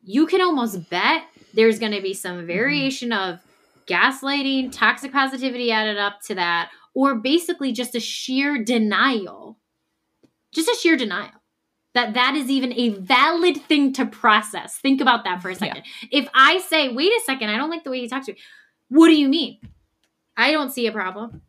[0.01, 2.47] You can almost bet there's going to be some mm-hmm.
[2.47, 3.33] variation mm-hmm.
[3.33, 3.39] of
[3.85, 9.57] gaslighting, toxic positivity added up to that, or basically just a sheer denial.
[10.51, 11.38] Just a sheer denial
[11.93, 14.77] that that is even a valid thing to process.
[14.77, 15.83] Think about that for a second.
[16.03, 16.21] Yeah.
[16.21, 18.39] If I say, wait a second, I don't like the way you talk to me,
[18.89, 19.59] what do you mean?
[20.37, 21.41] I don't see a problem.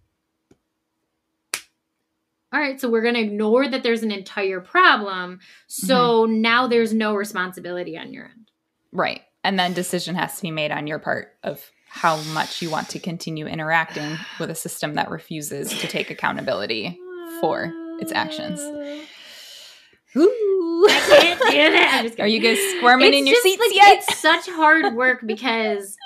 [2.53, 5.39] All right, so we're going to ignore that there's an entire problem.
[5.69, 6.41] So mm-hmm.
[6.41, 8.51] now there's no responsibility on your end.
[8.91, 9.21] Right.
[9.45, 12.89] And then decision has to be made on your part of how much you want
[12.89, 16.99] to continue interacting with a system that refuses to take accountability
[17.41, 18.61] for its actions.
[20.17, 20.87] Ooh.
[20.89, 21.73] I can't do
[22.17, 22.21] that.
[22.21, 23.99] Are you guys squirming it's in your seats like, yet?
[23.99, 25.97] It's such hard work because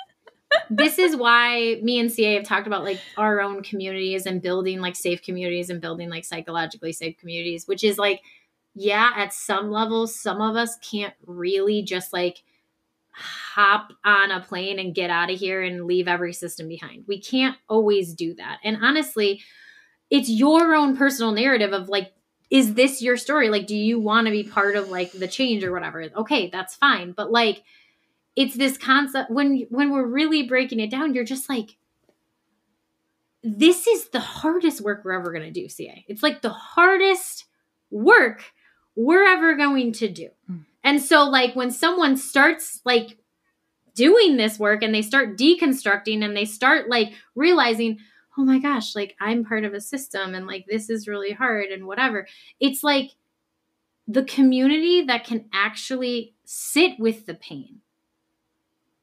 [0.69, 4.79] this is why me and CA have talked about like our own communities and building
[4.79, 8.21] like safe communities and building like psychologically safe communities, which is like,
[8.73, 12.43] yeah, at some levels, some of us can't really just like
[13.11, 17.05] hop on a plane and get out of here and leave every system behind.
[17.07, 18.59] We can't always do that.
[18.63, 19.41] And honestly,
[20.09, 22.11] it's your own personal narrative of like,
[22.55, 23.49] is this your story?
[23.49, 26.09] Like, do you want to be part of like the change or whatever?
[26.15, 27.11] Okay, that's fine.
[27.11, 27.63] But like,
[28.37, 31.75] it's this concept when when we're really breaking it down, you're just like,
[33.43, 36.05] this is the hardest work we're ever going to do, CA.
[36.07, 37.43] It's like the hardest
[37.91, 38.41] work
[38.95, 40.29] we're ever going to do.
[40.49, 40.63] Mm.
[40.81, 43.17] And so, like, when someone starts like
[43.95, 47.99] doing this work and they start deconstructing and they start like realizing,
[48.37, 51.69] oh my gosh, like I'm part of a system and like this is really hard
[51.69, 52.27] and whatever,
[52.59, 53.11] it's like
[54.07, 57.81] the community that can actually sit with the pain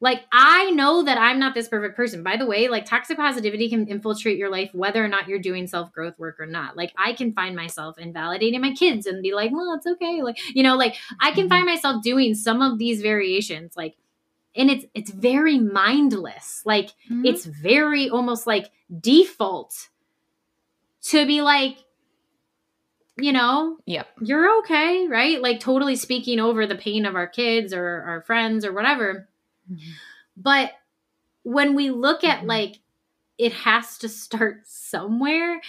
[0.03, 2.25] like, I know that I'm not this perfect person.
[2.25, 5.69] By the way, like, toxic positivity can infiltrate your life whether or not you're doing
[5.69, 6.77] self growth work or not.
[6.77, 10.21] Like, I can find myself invalidating my kids and be like, well, it's okay.
[10.23, 11.75] Like, you know, like, I can find mm-hmm.
[11.75, 13.77] myself doing some of these variations.
[13.77, 13.95] Like,
[14.55, 17.25] and it's it's very mindless like mm-hmm.
[17.25, 19.89] it's very almost like default
[21.03, 21.79] to be like
[23.19, 27.73] you know yep you're okay right like totally speaking over the pain of our kids
[27.73, 29.29] or our friends or whatever
[29.71, 29.91] Mm-hmm.
[30.37, 30.73] But
[31.43, 32.49] when we look at mm-hmm.
[32.49, 32.81] like
[33.39, 35.61] it has to start somewhere,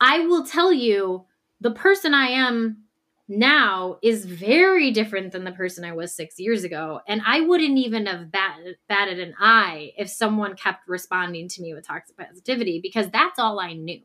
[0.00, 1.26] I will tell you
[1.60, 2.84] the person I am
[3.30, 7.00] now is very different than the person I was six years ago.
[7.06, 11.72] And I wouldn't even have batted, batted an eye if someone kept responding to me
[11.72, 14.02] with toxic positivity because that's all I knew.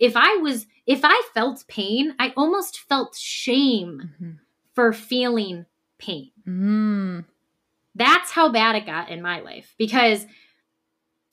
[0.00, 4.30] If I was, if I felt pain, I almost felt shame mm-hmm.
[4.74, 5.66] for feeling
[5.98, 6.32] pain.
[6.46, 7.24] Mm.
[7.94, 10.26] That's how bad it got in my life because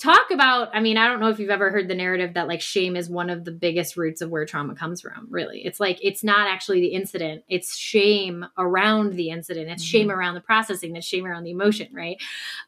[0.02, 2.62] talk about i mean i don't know if you've ever heard the narrative that like
[2.62, 6.00] shame is one of the biggest roots of where trauma comes from really it's like
[6.02, 9.92] it's not actually the incident it's shame around the incident it's mm-hmm.
[9.92, 12.18] shame around the processing it's shame around the emotion right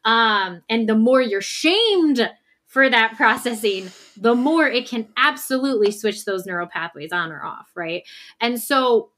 [0.04, 2.30] um and the more you're shamed
[2.66, 7.70] for that processing the more it can absolutely switch those neural pathways on or off
[7.74, 8.04] right
[8.40, 9.10] and so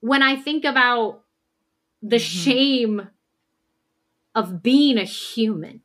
[0.00, 1.22] when i think about
[2.02, 2.50] the mm-hmm.
[2.50, 3.08] shame
[4.36, 5.80] of being a human.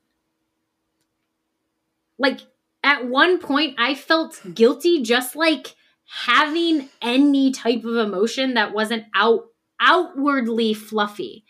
[2.21, 2.41] Like
[2.83, 9.05] at one point, I felt guilty just like having any type of emotion that wasn't
[9.15, 9.45] out
[9.79, 11.43] outwardly fluffy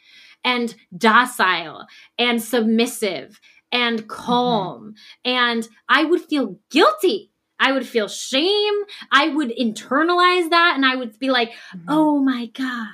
[0.43, 1.85] and docile
[2.17, 3.41] and submissive
[3.71, 4.93] and calm.
[5.25, 5.31] Mm-hmm.
[5.31, 7.31] And I would feel guilty.
[7.59, 8.73] I would feel shame.
[9.11, 11.85] I would internalize that and I would be like, mm-hmm.
[11.89, 12.87] oh my God.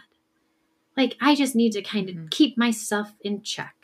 [0.98, 2.28] Like, I just need to kind of mm-hmm.
[2.32, 3.76] keep myself in check.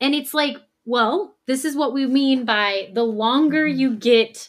[0.00, 0.56] And it's like,
[0.88, 3.78] well, this is what we mean by the longer mm-hmm.
[3.78, 4.48] you get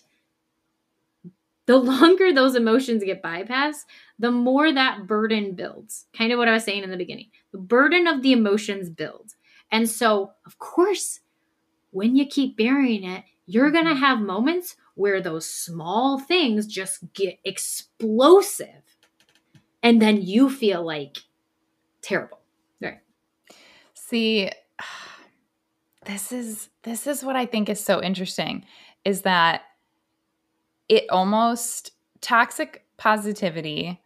[1.65, 3.83] the longer those emotions get bypassed,
[4.17, 6.05] the more that burden builds.
[6.17, 7.27] Kind of what I was saying in the beginning.
[7.51, 9.35] The burden of the emotions builds.
[9.69, 11.19] And so, of course,
[11.91, 17.13] when you keep burying it, you're going to have moments where those small things just
[17.13, 18.81] get explosive.
[19.83, 21.17] And then you feel like
[22.01, 22.39] terrible.
[22.81, 22.99] Right.
[23.93, 24.49] See,
[26.09, 28.65] this is this is what I think is so interesting
[29.05, 29.61] is that
[30.87, 34.01] it almost toxic positivity,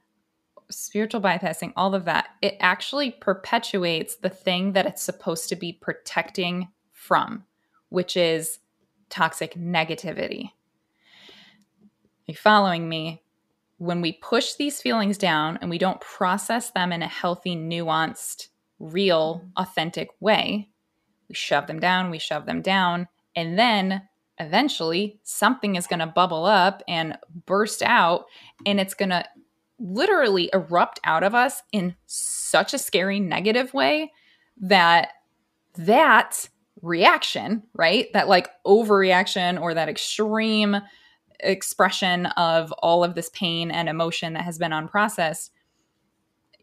[0.70, 5.72] spiritual bypassing, all of that, it actually perpetuates the thing that it's supposed to be
[5.72, 7.46] protecting from,
[7.88, 8.60] which is
[9.10, 10.48] toxic negativity.
[10.48, 13.24] Are you following me?
[13.78, 18.50] When we push these feelings down and we don't process them in a healthy, nuanced,
[18.80, 20.70] real, authentic way,
[21.30, 24.08] we shove them down, we shove them down, and then
[24.40, 28.26] eventually something is going to bubble up and burst out
[28.66, 29.24] and it's going to
[29.80, 34.12] literally erupt out of us in such a scary negative way
[34.58, 35.10] that
[35.76, 36.50] that
[36.82, 38.12] reaction, right?
[38.14, 40.78] That like overreaction or that extreme
[41.40, 45.50] expression of all of this pain and emotion that has been unprocessed,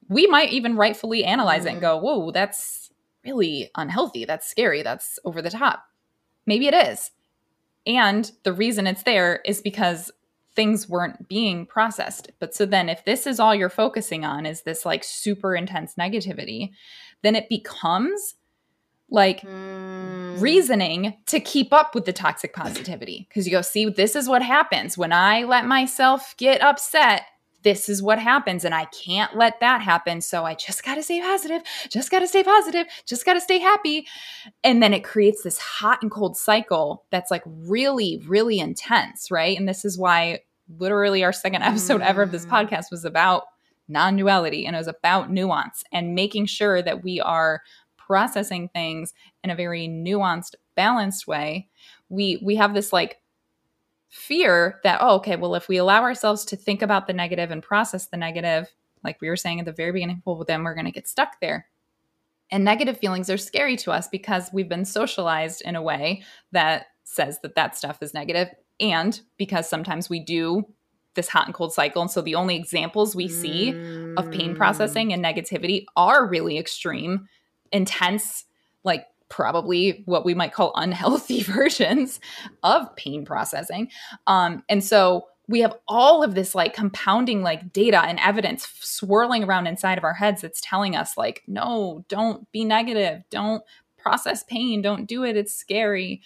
[0.08, 1.66] we might even rightfully analyze mm.
[1.66, 2.79] it and go, whoa, that's
[3.24, 4.24] really unhealthy.
[4.24, 4.82] That's scary.
[4.82, 5.84] That's over the top.
[6.46, 7.10] Maybe it is.
[7.86, 10.10] And the reason it's there is because
[10.54, 12.30] things weren't being processed.
[12.38, 15.94] But so then if this is all you're focusing on is this like super intense
[15.94, 16.70] negativity,
[17.22, 18.34] then it becomes
[19.10, 20.40] like mm.
[20.40, 24.42] reasoning to keep up with the toxic positivity because you go see this is what
[24.42, 27.22] happens when i let myself get upset
[27.62, 30.20] this is what happens and I can't let that happen.
[30.20, 33.40] So I just got to stay positive, just got to stay positive, just got to
[33.40, 34.06] stay happy.
[34.64, 39.58] And then it creates this hot and cold cycle that's like really, really intense, right?
[39.58, 40.40] And this is why
[40.78, 42.06] literally our second episode mm.
[42.06, 42.50] ever of this mm.
[42.50, 43.44] podcast was about
[43.88, 47.62] non duality and it was about nuance and making sure that we are
[47.96, 49.12] processing things
[49.44, 51.68] in a very nuanced, balanced way.
[52.08, 53.20] We, we have this like
[54.10, 57.62] fear that, oh, okay, well, if we allow ourselves to think about the negative and
[57.62, 58.68] process the negative,
[59.02, 61.40] like we were saying at the very beginning, well, then we're going to get stuck
[61.40, 61.66] there.
[62.50, 66.86] And negative feelings are scary to us because we've been socialized in a way that
[67.04, 68.48] says that that stuff is negative,
[68.80, 70.66] and because sometimes we do
[71.14, 72.02] this hot and cold cycle.
[72.02, 74.14] And so the only examples we see mm.
[74.16, 77.28] of pain processing and negativity are really extreme,
[77.72, 78.44] intense,
[78.84, 82.20] like probably what we might call unhealthy versions
[82.62, 83.90] of pain processing.
[84.26, 89.42] Um, and so we have all of this like compounding like data and evidence swirling
[89.42, 93.22] around inside of our heads that's telling us like no don't be negative.
[93.30, 93.64] Don't
[93.96, 94.80] process pain.
[94.80, 95.36] Don't do it.
[95.36, 96.22] It's scary.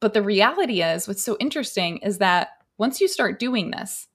[0.00, 4.06] But the reality is what's so interesting is that once you start doing this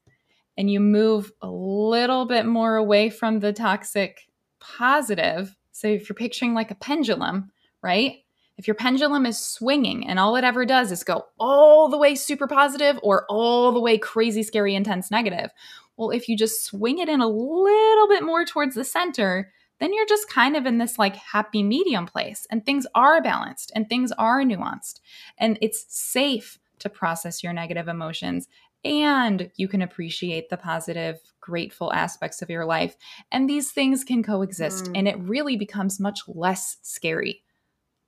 [0.56, 4.28] and you move a little bit more away from the toxic
[4.60, 8.23] positive so if you're picturing like a pendulum right
[8.58, 12.16] if your pendulum is swinging and all it ever does is go all the way
[12.16, 15.52] super positive or all the way crazy, scary, intense negative,
[15.98, 19.94] well, if you just swing it in a little bit more towards the center, then
[19.94, 23.90] you're just kind of in this like happy medium place and things are balanced and
[23.90, 25.00] things are nuanced
[25.38, 28.48] and it's safe to process your negative emotions
[28.86, 32.98] and you can appreciate the positive, grateful aspects of your life.
[33.32, 34.98] And these things can coexist, mm.
[34.98, 37.44] and it really becomes much less scary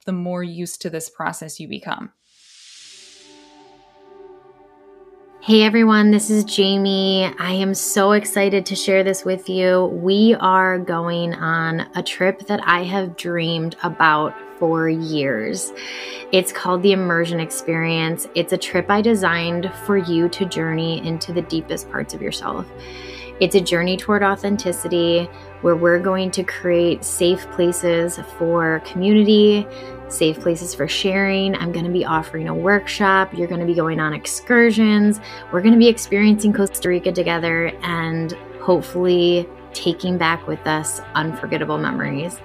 [0.05, 2.11] the more used to this process you become.
[5.41, 7.31] Hey everyone, this is Jaime.
[7.37, 9.85] I am so excited to share this with you.
[9.85, 15.71] We are going on a trip that I have dreamed about for years.
[16.31, 18.27] It's called the Immersion Experience.
[18.33, 22.65] It's a trip I designed for you to journey into the deepest parts of yourself.
[23.39, 25.25] It's a journey toward authenticity
[25.61, 29.67] where we're going to create safe places for community,
[30.07, 31.55] safe places for sharing.
[31.55, 33.33] I'm going to be offering a workshop.
[33.33, 35.19] You're going to be going on excursions.
[35.51, 41.77] We're going to be experiencing Costa Rica together and hopefully taking back with us unforgettable
[41.77, 42.39] memories.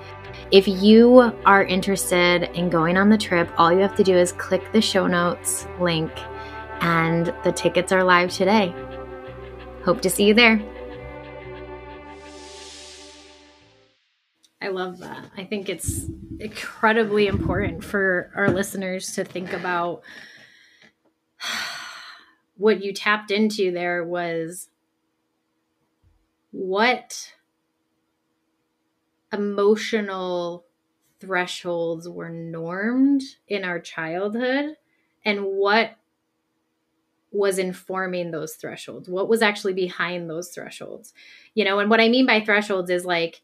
[0.50, 4.32] If you are interested in going on the trip, all you have to do is
[4.32, 6.10] click the show notes link,
[6.80, 8.74] and the tickets are live today.
[9.84, 10.60] Hope to see you there.
[14.62, 15.24] I love that.
[15.36, 16.06] I think it's
[16.38, 20.02] incredibly important for our listeners to think about
[22.56, 24.68] what you tapped into there was
[26.50, 27.32] what
[29.32, 30.66] emotional
[31.20, 34.76] thresholds were normed in our childhood
[35.24, 35.96] and what
[37.32, 39.08] was informing those thresholds?
[39.08, 41.14] What was actually behind those thresholds?
[41.54, 43.42] You know, and what I mean by thresholds is like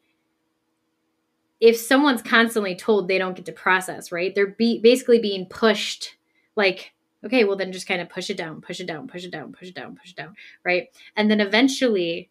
[1.60, 4.34] if someone's constantly told they don't get to process, right?
[4.34, 6.16] They're be- basically being pushed
[6.54, 6.92] like
[7.24, 9.52] okay, well then just kind of push it down, push it down, push it down,
[9.52, 10.88] push it down, push it down, right?
[11.16, 12.30] And then eventually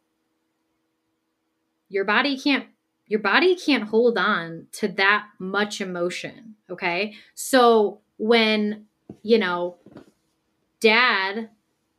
[1.89, 2.67] your body can't
[3.07, 7.13] your body can't hold on to that much emotion, okay?
[7.36, 8.86] So when,
[9.21, 9.76] you know,
[10.80, 11.49] dad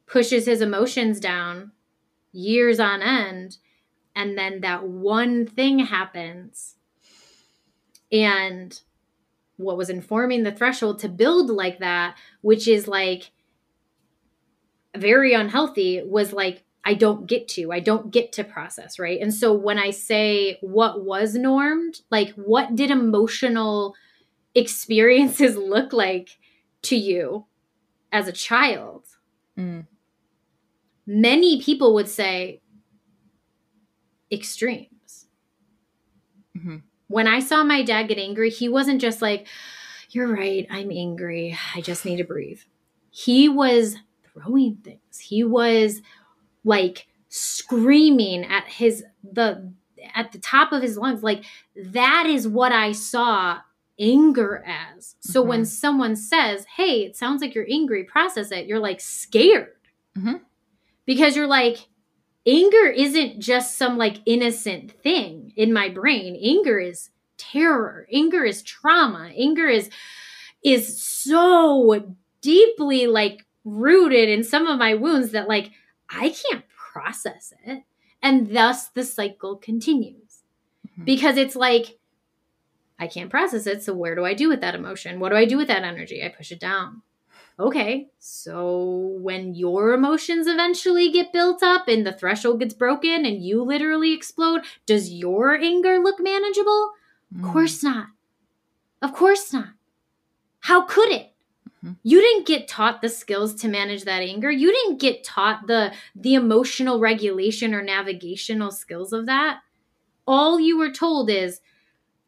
[0.07, 1.73] pushes his emotions down
[2.33, 3.59] years on end
[4.17, 6.76] and then that one thing happens
[8.11, 8.81] and
[9.57, 13.31] what was informing the threshold to build like that which is like
[14.97, 17.73] very unhealthy was like I don't get to.
[17.73, 19.21] I don't get to process, right?
[19.21, 23.97] And so when I say what was normed, like what did emotional
[24.55, 26.39] experiences look like
[26.83, 27.47] to you
[28.13, 29.05] as a child?
[29.59, 29.89] Mm.
[31.09, 32.61] Many people would say
[34.31, 35.27] extremes.
[36.57, 36.77] Mm-hmm.
[37.09, 39.47] When I saw my dad get angry, he wasn't just like,
[40.11, 41.57] You're right, I'm angry.
[41.75, 42.61] I just need to breathe.
[43.11, 43.97] He was
[44.33, 45.19] throwing things.
[45.19, 46.03] He was
[46.65, 49.73] like screaming at his the
[50.15, 51.45] at the top of his lungs like
[51.75, 53.59] that is what i saw
[53.99, 55.51] anger as so mm-hmm.
[55.51, 59.75] when someone says hey it sounds like you're angry process it you're like scared
[60.17, 60.37] mm-hmm.
[61.05, 61.89] because you're like
[62.47, 68.63] anger isn't just some like innocent thing in my brain anger is terror anger is
[68.63, 69.91] trauma anger is
[70.63, 75.73] is so deeply like rooted in some of my wounds that like
[76.09, 76.65] I can't
[76.97, 77.83] process it.
[78.23, 80.43] And thus the cycle continues
[80.87, 81.05] mm-hmm.
[81.05, 81.99] because it's like,
[82.99, 83.83] I can't process it.
[83.83, 85.21] So, where do I do with that emotion?
[85.21, 86.25] What do I do with that energy?
[86.25, 87.03] I push it down.
[87.59, 93.43] Okay, so when your emotions eventually get built up and the threshold gets broken and
[93.43, 96.93] you literally explode, does your anger look manageable?
[97.35, 97.39] Mm.
[97.39, 98.09] Of course not.
[99.01, 99.69] Of course not.
[100.61, 101.33] How could it?
[101.83, 101.93] Mm-hmm.
[102.03, 104.51] You didn't get taught the skills to manage that anger.
[104.51, 109.61] You didn't get taught the the emotional regulation or navigational skills of that.
[110.27, 111.61] All you were told is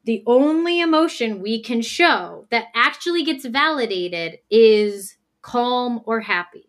[0.05, 5.18] the only emotion we can show that actually gets validated is
[5.49, 6.69] calm or happy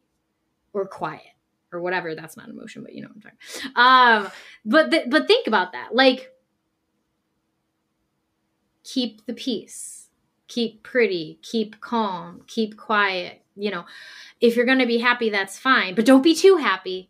[0.74, 1.22] or quiet
[1.72, 2.16] or whatever.
[2.16, 3.72] That's not emotion, but you know what I'm talking.
[3.76, 4.32] Um,
[4.66, 5.94] but th- but think about that.
[5.94, 6.32] Like,
[8.84, 10.00] keep the peace
[10.50, 13.42] keep pretty, keep calm, keep quiet.
[13.56, 13.86] You know,
[14.42, 17.10] if you're to be happy, that's fine, but don't be too happy.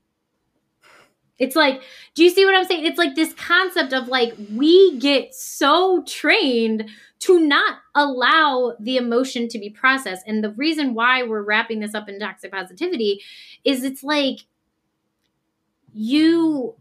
[1.39, 1.81] It's like,
[2.15, 2.85] do you see what I'm saying?
[2.85, 9.47] It's like this concept of like, we get so trained to not allow the emotion
[9.49, 10.23] to be processed.
[10.27, 13.21] And the reason why we're wrapping this up in toxic positivity
[13.63, 14.39] is it's like
[15.93, 16.75] you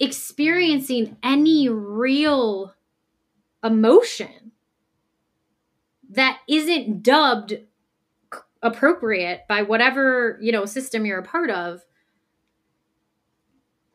[0.00, 2.74] experiencing any real
[3.62, 4.52] emotion
[6.10, 7.54] that isn't dubbed
[8.62, 11.84] appropriate by whatever you know system you're a part of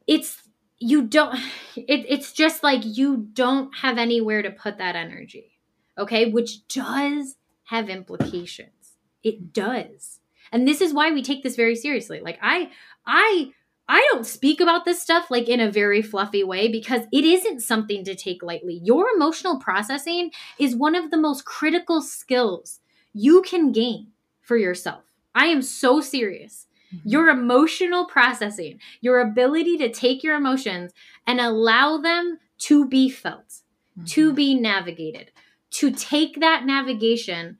[0.09, 0.41] it's
[0.79, 1.35] you don't
[1.75, 5.59] it, it's just like you don't have anywhere to put that energy
[5.97, 7.35] okay which does
[7.65, 10.19] have implications it does
[10.51, 12.69] and this is why we take this very seriously like i
[13.05, 13.51] i
[13.91, 17.61] I don't speak about this stuff like in a very fluffy way because it isn't
[17.61, 18.79] something to take lightly.
[18.83, 20.29] Your emotional processing
[20.59, 22.81] is one of the most critical skills
[23.13, 25.05] you can gain for yourself.
[25.33, 26.67] I am so serious.
[26.93, 27.09] Mm-hmm.
[27.09, 30.91] Your emotional processing, your ability to take your emotions
[31.27, 33.47] and allow them to be felt,
[33.97, 34.05] mm-hmm.
[34.05, 35.31] to be navigated,
[35.71, 37.57] to take that navigation,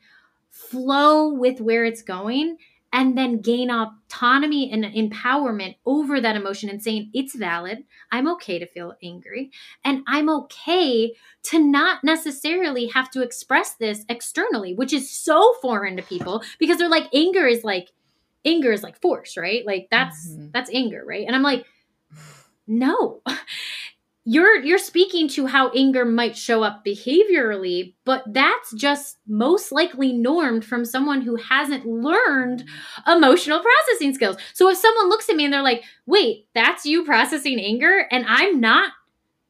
[0.49, 2.57] flow with where it's going,
[2.91, 7.83] and then gain autonomy and empowerment over that emotion and saying it's valid.
[8.11, 9.51] I'm okay to feel angry
[9.83, 11.13] and I'm okay
[11.43, 16.77] to not necessarily have to express this externally, which is so foreign to people because
[16.77, 17.89] they're like anger is like
[18.45, 19.65] anger is like force, right?
[19.65, 20.47] Like that's mm-hmm.
[20.53, 21.25] that's anger, right?
[21.25, 21.65] And I'm like
[22.69, 23.21] no
[24.25, 30.13] you're you're speaking to how anger might show up behaviorally but that's just most likely
[30.13, 32.63] normed from someone who hasn't learned
[33.07, 37.03] emotional processing skills so if someone looks at me and they're like wait that's you
[37.03, 38.91] processing anger and i'm not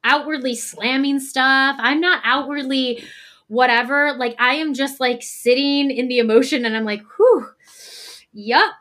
[0.06, 3.04] outwardly slamming stuff i'm not outwardly
[3.48, 7.48] whatever like i am just like sitting in the emotion and i'm like whew
[8.34, 8.74] yup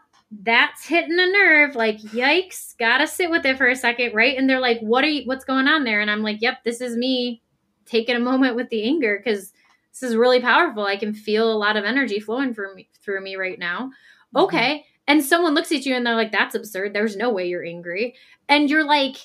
[0.42, 4.36] that's hitting a nerve like yikes gotta sit with it for a second right?
[4.36, 6.00] And they're like what are you what's going on there?
[6.00, 7.42] And i'm like yep this is me
[7.86, 9.52] taking a moment with the anger because
[9.92, 10.84] this is really powerful.
[10.84, 13.90] I can feel a lot of energy flowing through me through me right now.
[14.34, 14.44] Mm-hmm.
[14.44, 16.92] okay and someone looks at you and they're like that's absurd.
[16.92, 18.14] There's no way you're angry.
[18.48, 19.16] And you're like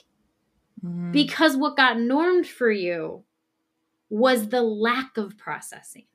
[0.83, 1.11] mm.
[1.11, 3.23] because what got normed for you
[4.09, 6.05] was the lack of processing.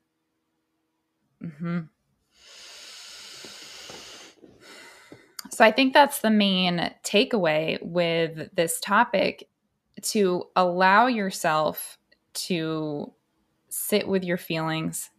[1.43, 1.81] Mm-hmm.
[5.59, 9.49] So i think that's the main takeaway with this topic
[10.01, 11.97] to allow yourself
[12.33, 13.11] to
[13.67, 15.09] sit with your feelings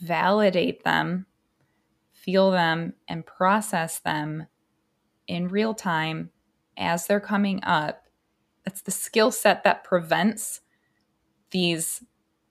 [0.00, 1.26] validate them
[2.24, 4.46] feel them and process them
[5.26, 6.30] in real time
[6.76, 8.04] as they're coming up.
[8.64, 10.60] That's the skill set that prevents
[11.50, 12.02] these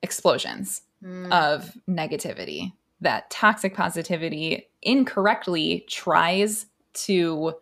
[0.03, 1.31] explosions mm.
[1.31, 7.53] of negativity that toxic positivity incorrectly tries to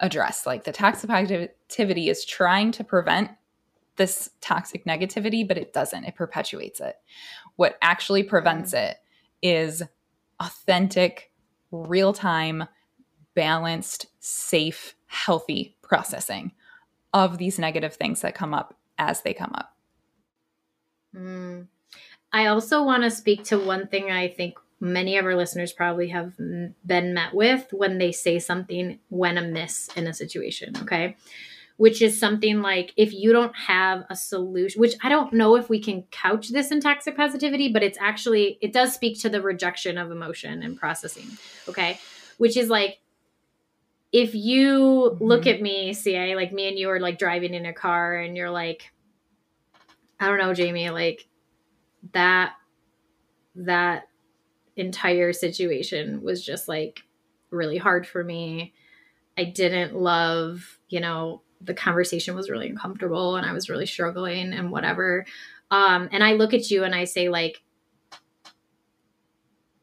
[0.00, 0.46] address.
[0.46, 3.30] Like the toxic positivity is trying to prevent
[3.96, 6.04] this toxic negativity, but it doesn't.
[6.04, 6.96] It perpetuates it.
[7.56, 8.90] What actually prevents mm.
[8.90, 8.96] it
[9.42, 9.82] is
[10.40, 11.30] authentic
[11.70, 12.64] real time,
[13.34, 16.52] balanced, safe, healthy processing
[17.12, 19.76] of these negative things that come up as they come up.
[21.14, 21.68] Mm.
[22.32, 26.08] I also want to speak to one thing I think many of our listeners probably
[26.08, 30.74] have been met with when they say something when amiss in a situation.
[30.82, 31.16] Okay
[31.76, 35.68] which is something like if you don't have a solution, which I don't know if
[35.68, 39.42] we can couch this in toxic positivity, but it's actually, it does speak to the
[39.42, 41.26] rejection of emotion and processing.
[41.68, 41.98] Okay.
[42.38, 43.00] Which is like,
[44.12, 45.24] if you mm-hmm.
[45.24, 48.36] look at me, CA, like me and you are like driving in a car and
[48.36, 48.92] you're like,
[50.20, 51.26] I don't know, Jaime, like
[52.12, 52.54] that,
[53.56, 54.04] that
[54.76, 57.02] entire situation was just like
[57.50, 58.74] really hard for me.
[59.38, 64.52] I didn't love, you know, the conversation was really uncomfortable and I was really struggling
[64.52, 65.24] and whatever.
[65.70, 67.62] Um, and I look at you and I say, like,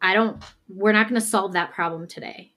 [0.02, 2.54] I don't, we're not going to solve that problem today.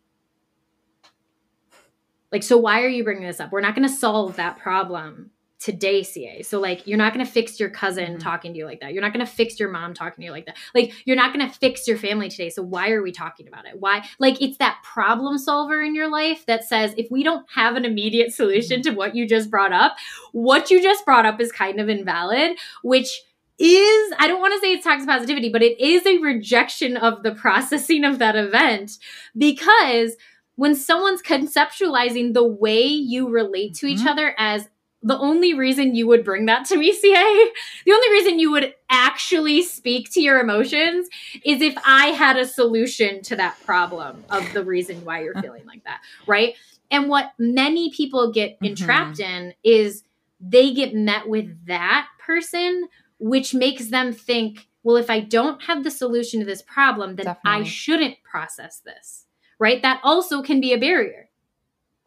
[2.32, 3.52] Like, so why are you bringing this up?
[3.52, 5.30] We're not going to solve that problem
[5.64, 8.18] today ca so like you're not going to fix your cousin mm-hmm.
[8.18, 10.30] talking to you like that you're not going to fix your mom talking to you
[10.30, 13.10] like that like you're not going to fix your family today so why are we
[13.10, 17.10] talking about it why like it's that problem solver in your life that says if
[17.10, 18.90] we don't have an immediate solution mm-hmm.
[18.90, 19.96] to what you just brought up
[20.32, 23.22] what you just brought up is kind of invalid which
[23.56, 27.22] is I don't want to say it's toxic positivity, but it is a rejection of
[27.22, 28.98] the processing of that event
[29.38, 30.16] because
[30.56, 34.08] when someone's conceptualizing the way you relate to each mm-hmm.
[34.08, 34.68] other as
[35.04, 37.50] the only reason you would bring that to me, CA,
[37.84, 41.08] the only reason you would actually speak to your emotions
[41.44, 45.66] is if I had a solution to that problem of the reason why you're feeling
[45.66, 46.54] like that, right?
[46.90, 48.64] And what many people get mm-hmm.
[48.64, 49.48] entrapped mm-hmm.
[49.48, 50.04] in is
[50.40, 52.88] they get met with that person,
[53.18, 57.26] which makes them think, well, if I don't have the solution to this problem, then
[57.26, 57.60] Definitely.
[57.60, 59.26] I shouldn't process this,
[59.58, 59.82] right?
[59.82, 61.28] That also can be a barrier.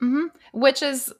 [0.01, 0.27] Mm-hmm.
[0.51, 1.11] Which is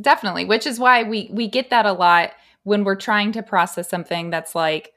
[0.00, 2.32] Definitely, which is why we we get that a lot
[2.64, 4.92] when we're trying to process something that's like,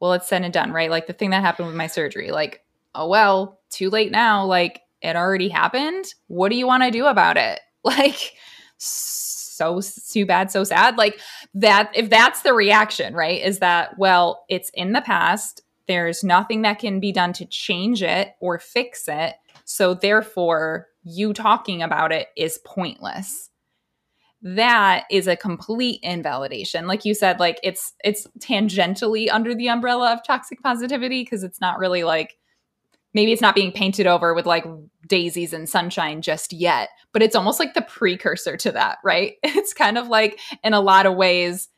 [0.00, 0.90] well, it's said and done, right?
[0.90, 2.30] Like the thing that happened with my surgery.
[2.30, 2.62] Like,
[2.94, 4.44] oh well, too late now.
[4.44, 6.06] Like it already happened.
[6.26, 7.60] What do you want to do about it?
[7.84, 8.34] Like
[8.78, 9.80] so
[10.12, 10.96] too bad, so sad.
[10.96, 11.18] Like
[11.54, 13.42] that if that's the reaction, right?
[13.42, 15.62] Is that well, it's in the past.
[15.88, 19.34] There's nothing that can be done to change it or fix it.
[19.64, 23.50] So therefore, you talking about it is pointless
[24.42, 26.86] that is a complete invalidation.
[26.86, 31.60] Like you said like it's it's tangentially under the umbrella of toxic positivity because it's
[31.60, 32.36] not really like
[33.14, 34.64] maybe it's not being painted over with like
[35.06, 39.34] daisies and sunshine just yet but it's almost like the precursor to that right?
[39.44, 41.68] It's kind of like in a lot of ways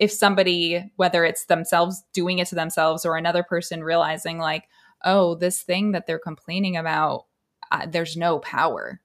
[0.00, 4.64] if somebody whether it's themselves doing it to themselves or another person realizing like
[5.04, 7.26] oh this thing that they're complaining about
[7.70, 9.00] uh, there's no power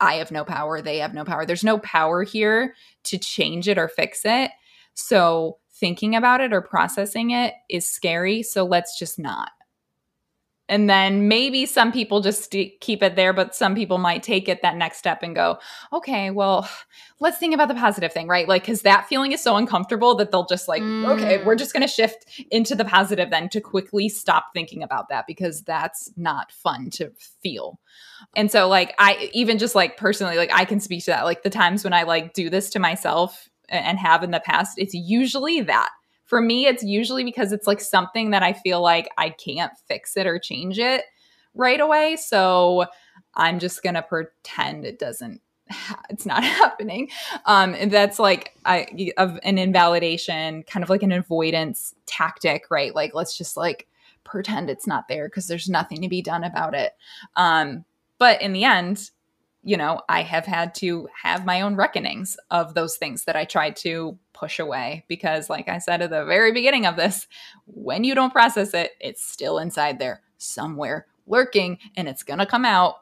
[0.00, 1.46] I have no power, they have no power.
[1.46, 2.74] There's no power here
[3.04, 4.50] to change it or fix it.
[4.94, 8.42] So thinking about it or processing it is scary.
[8.42, 9.50] So let's just not.
[10.68, 12.50] And then maybe some people just
[12.80, 15.58] keep it there, but some people might take it that next step and go,
[15.92, 16.68] okay, well,
[17.20, 18.48] let's think about the positive thing, right?
[18.48, 21.08] Like, because that feeling is so uncomfortable that they'll just like, mm.
[21.08, 25.08] okay, we're just going to shift into the positive then to quickly stop thinking about
[25.08, 27.12] that because that's not fun to
[27.42, 27.78] feel.
[28.34, 31.24] And so, like, I even just like personally, like, I can speak to that.
[31.24, 34.78] Like, the times when I like do this to myself and have in the past,
[34.78, 35.90] it's usually that
[36.26, 40.16] for me, it's usually because it's like something that I feel like I can't fix
[40.16, 41.04] it or change it
[41.54, 42.16] right away.
[42.16, 42.86] So
[43.34, 45.40] I'm just going to pretend it doesn't
[46.10, 47.08] it's not happening.
[47.46, 52.94] Um, that's like I, of an invalidation, kind of like an avoidance tactic, right?
[52.94, 53.88] Like let's just like
[54.24, 56.92] pretend it's not there because there's nothing to be done about it.
[57.36, 57.84] Um,
[58.18, 59.10] But in the end,
[59.62, 63.44] you know, I have had to have my own reckonings of those things that I
[63.44, 67.26] tried to push away because, like I said at the very beginning of this,
[67.66, 72.46] when you don't process it, it's still inside there somewhere lurking and it's going to
[72.46, 72.96] come out.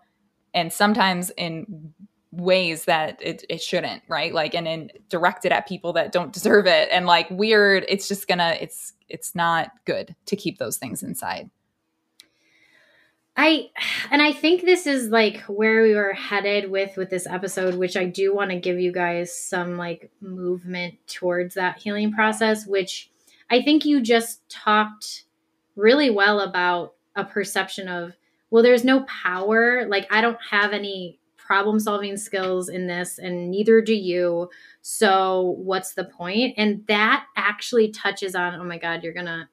[0.55, 1.93] And sometimes in
[2.31, 6.67] ways that it, it shouldn't right like and then directed at people that don't deserve
[6.67, 11.05] it and like weird it's just gonna it's it's not good to keep those things
[11.05, 11.49] inside
[13.37, 13.69] i
[14.11, 17.97] and i think this is like where we were headed with with this episode which
[17.97, 23.11] i do want to give you guys some like movement towards that healing process which
[23.51, 25.25] i think you just talked
[25.77, 28.13] really well about a perception of
[28.51, 33.51] well there's no power like i don't have any problem solving skills in this, and
[33.51, 34.49] neither do you.
[34.81, 36.55] So, what's the point?
[36.57, 39.49] And that actually touches on oh my God, you're gonna,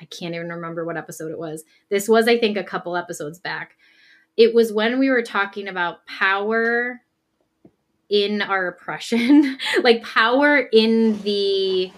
[0.00, 1.64] I can't even remember what episode it was.
[1.88, 3.76] This was, I think, a couple episodes back.
[4.36, 7.00] It was when we were talking about power
[8.08, 11.92] in our oppression, like power in the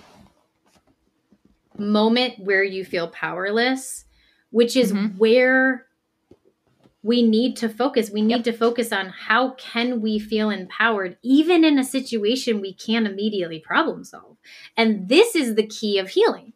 [1.78, 4.05] moment where you feel powerless,
[4.51, 5.18] which is mm-hmm.
[5.18, 5.86] where
[7.07, 8.44] we need to focus we need yep.
[8.44, 13.61] to focus on how can we feel empowered even in a situation we can't immediately
[13.61, 14.36] problem solve
[14.76, 16.53] and this is the key of healing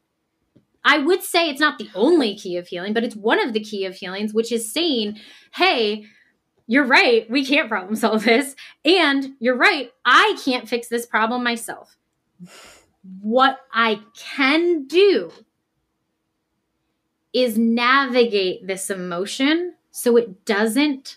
[0.84, 3.60] i would say it's not the only key of healing but it's one of the
[3.60, 5.18] key of healings which is saying
[5.54, 6.04] hey
[6.66, 8.54] you're right we can't problem solve this
[8.84, 11.96] and you're right i can't fix this problem myself
[13.20, 15.30] what i can do
[17.32, 21.16] is navigate this emotion so it doesn't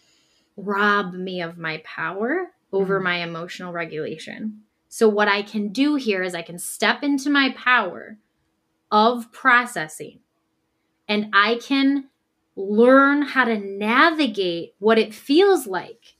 [0.57, 3.03] rob me of my power over mm.
[3.03, 4.61] my emotional regulation.
[4.89, 8.18] So, what I can do here is I can step into my power
[8.93, 10.19] of processing
[11.09, 12.05] and I can
[12.55, 16.15] learn how to navigate what it feels like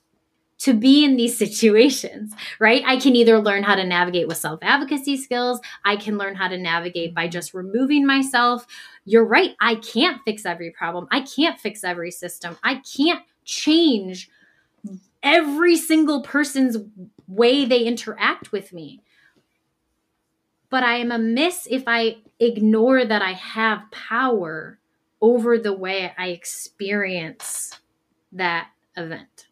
[0.58, 2.84] to be in these situations, right?
[2.86, 6.50] I can either learn how to navigate with self advocacy skills, I can learn how
[6.50, 8.68] to navigate by just removing myself
[9.06, 9.56] you're right.
[9.60, 11.08] I can't fix every problem.
[11.12, 12.58] I can't fix every system.
[12.64, 14.30] I can't change
[15.22, 16.78] every single person's
[17.28, 19.02] way they interact with me.
[20.74, 24.80] But I am amiss if I ignore that I have power
[25.22, 27.80] over the way I experience
[28.32, 29.50] that event.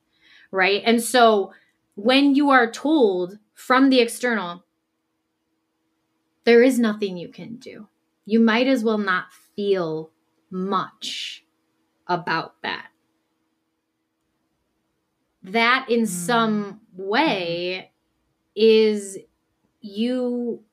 [0.49, 0.81] Right.
[0.83, 1.53] And so
[1.93, 4.63] when you are told from the external,
[6.43, 7.87] there is nothing you can do,
[8.25, 10.09] you might as well not feel
[10.49, 11.45] much
[12.07, 12.87] about that.
[15.43, 16.07] That, in mm.
[16.07, 17.91] some way,
[18.55, 19.19] is
[19.81, 20.63] you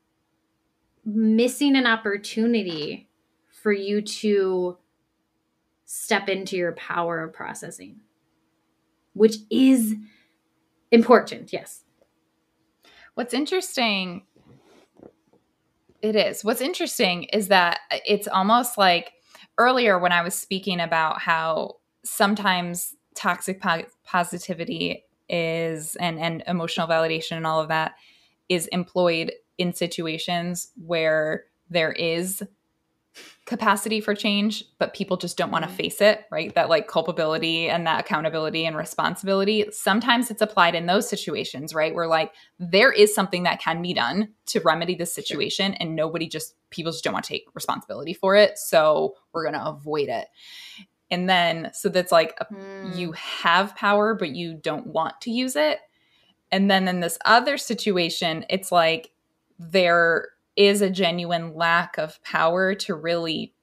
[1.14, 3.08] missing an opportunity
[3.50, 4.76] for you to
[5.84, 8.00] step into your power of processing,
[9.14, 9.94] which is
[10.90, 11.52] important.
[11.52, 11.84] Yes.
[13.14, 14.22] What's interesting
[16.00, 16.44] it is.
[16.44, 19.14] What's interesting is that it's almost like
[19.56, 26.86] earlier when I was speaking about how sometimes toxic po- positivity is and and emotional
[26.86, 27.94] validation and all of that
[28.48, 32.42] is employed in situations where there is
[33.46, 35.76] capacity for change, but people just don't want to mm-hmm.
[35.78, 36.54] face it, right?
[36.54, 39.64] That like culpability and that accountability and responsibility.
[39.72, 41.94] Sometimes it's applied in those situations, right?
[41.94, 46.28] Where like there is something that can be done to remedy the situation and nobody
[46.28, 48.58] just, people just don't want to take responsibility for it.
[48.58, 50.28] So we're going to avoid it.
[51.10, 52.96] And then, so that's like a, mm.
[52.96, 55.78] you have power, but you don't want to use it.
[56.52, 59.10] And then in this other situation, it's like
[59.58, 63.54] there is a genuine lack of power to really,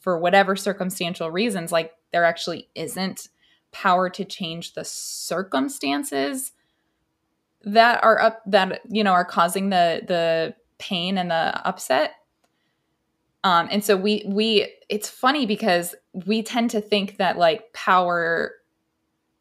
[0.00, 3.28] for whatever circumstantial reasons, like there actually isn't
[3.72, 6.52] power to change the circumstances
[7.64, 12.12] that are up that you know are causing the the pain and the upset
[13.42, 15.94] um and so we we it's funny because
[16.26, 18.52] we tend to think that like power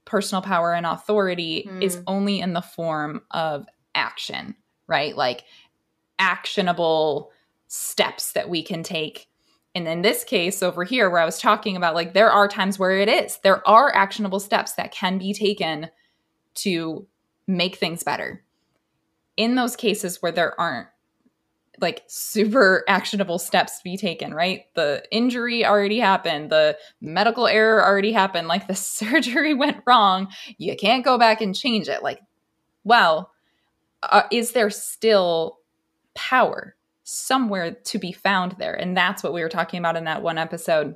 [0.06, 1.84] personal power and authority mm.
[1.84, 4.56] is only in the form of action
[4.88, 5.44] right like
[6.24, 7.32] actionable
[7.68, 9.28] steps that we can take.
[9.76, 12.80] And in this case over here, where I was talking about, like, there are times
[12.80, 15.90] where it is, there are actionable steps that can be taken
[16.56, 17.06] to
[17.46, 18.44] make things better.
[19.36, 20.88] In those cases where there aren't
[21.82, 24.66] like super actionable steps to be taken, right?
[24.76, 30.30] The injury already happened, the medical error already happened, like the surgery went wrong.
[30.58, 32.02] You can't go back and change it.
[32.02, 32.22] Like,
[32.86, 33.32] well,
[34.04, 35.58] uh, is there still
[36.16, 38.74] power somewhere to be found there.
[38.74, 40.96] And that's what we were talking about in that one episode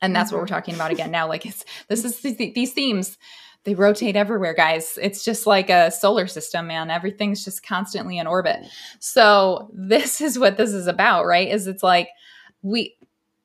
[0.00, 0.36] And that's mm-hmm.
[0.36, 0.54] what we're mm-hmm.
[0.54, 1.28] talking about again now.
[1.28, 3.18] Like it's this is these themes
[3.64, 4.98] they rotate everywhere, guys.
[5.00, 6.90] It's just like a solar system, man.
[6.90, 8.66] Everything's just constantly in orbit.
[8.98, 11.48] So this is what this is about, right?
[11.48, 12.08] Is it's like
[12.62, 12.96] we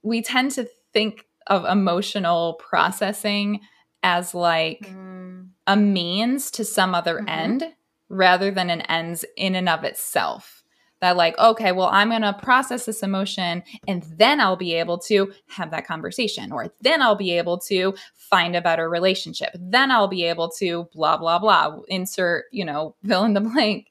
[0.02, 3.62] we tend to think of emotional processing
[4.04, 5.48] as like mm.
[5.68, 7.30] a means to some other mm-hmm.
[7.30, 7.74] end
[8.10, 10.57] rather than an ends in and of itself
[11.00, 14.98] that like okay well i'm going to process this emotion and then i'll be able
[14.98, 17.94] to have that conversation or then i'll be able to
[18.30, 19.50] find a better relationship.
[19.56, 23.88] Then i'll be able to blah blah blah insert you know fill in the blank.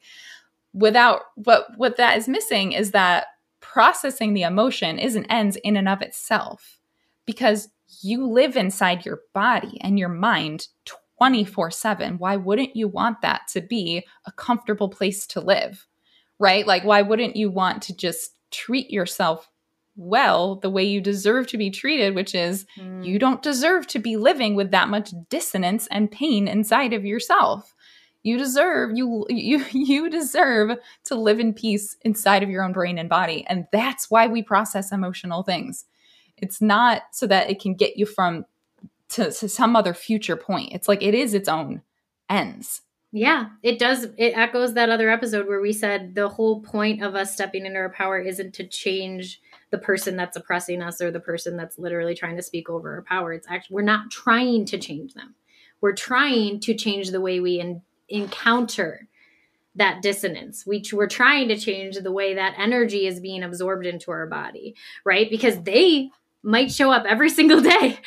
[0.73, 3.27] Without what what that is missing is that
[3.61, 6.79] processing the emotion isn't ends in and of itself
[7.25, 7.69] because
[8.03, 10.69] you live inside your body and your mind
[11.19, 15.87] 24 7 why wouldn't you want that to be a comfortable place to live
[16.39, 16.67] right?
[16.67, 19.49] Like, why wouldn't you want to just treat yourself
[19.97, 23.05] well the way you deserve to be treated, which is mm.
[23.05, 27.75] you don't deserve to be living with that much dissonance and pain inside of yourself.
[28.23, 32.99] You deserve you you you deserve to live in peace inside of your own brain
[32.99, 33.45] and body.
[33.49, 35.87] And that's why we process emotional things.
[36.37, 38.45] It's not so that it can get you from
[39.11, 40.73] to, to some other future point.
[40.73, 41.83] It's like it is its own
[42.29, 42.83] ends.
[43.17, 44.09] Yeah, it does.
[44.19, 47.79] It echoes that other episode where we said the whole point of us stepping into
[47.79, 49.41] our power isn't to change
[49.71, 53.01] the person that's oppressing us or the person that's literally trying to speak over our
[53.01, 53.33] power.
[53.33, 55.35] It's actually, we're not trying to change them.
[55.81, 59.09] We're trying to change the way we in, encounter
[59.77, 60.67] that dissonance.
[60.67, 64.77] We, we're trying to change the way that energy is being absorbed into our body,
[65.07, 65.31] right?
[65.31, 66.11] Because they
[66.43, 67.99] might show up every single day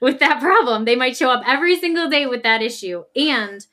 [0.00, 0.84] with that problem.
[0.84, 3.02] They might show up every single day with that issue.
[3.16, 3.66] And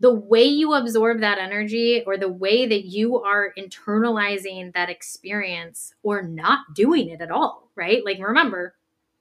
[0.00, 5.94] the way you absorb that energy or the way that you are internalizing that experience
[6.02, 8.04] or not doing it at all, right?
[8.04, 8.74] Like, remember,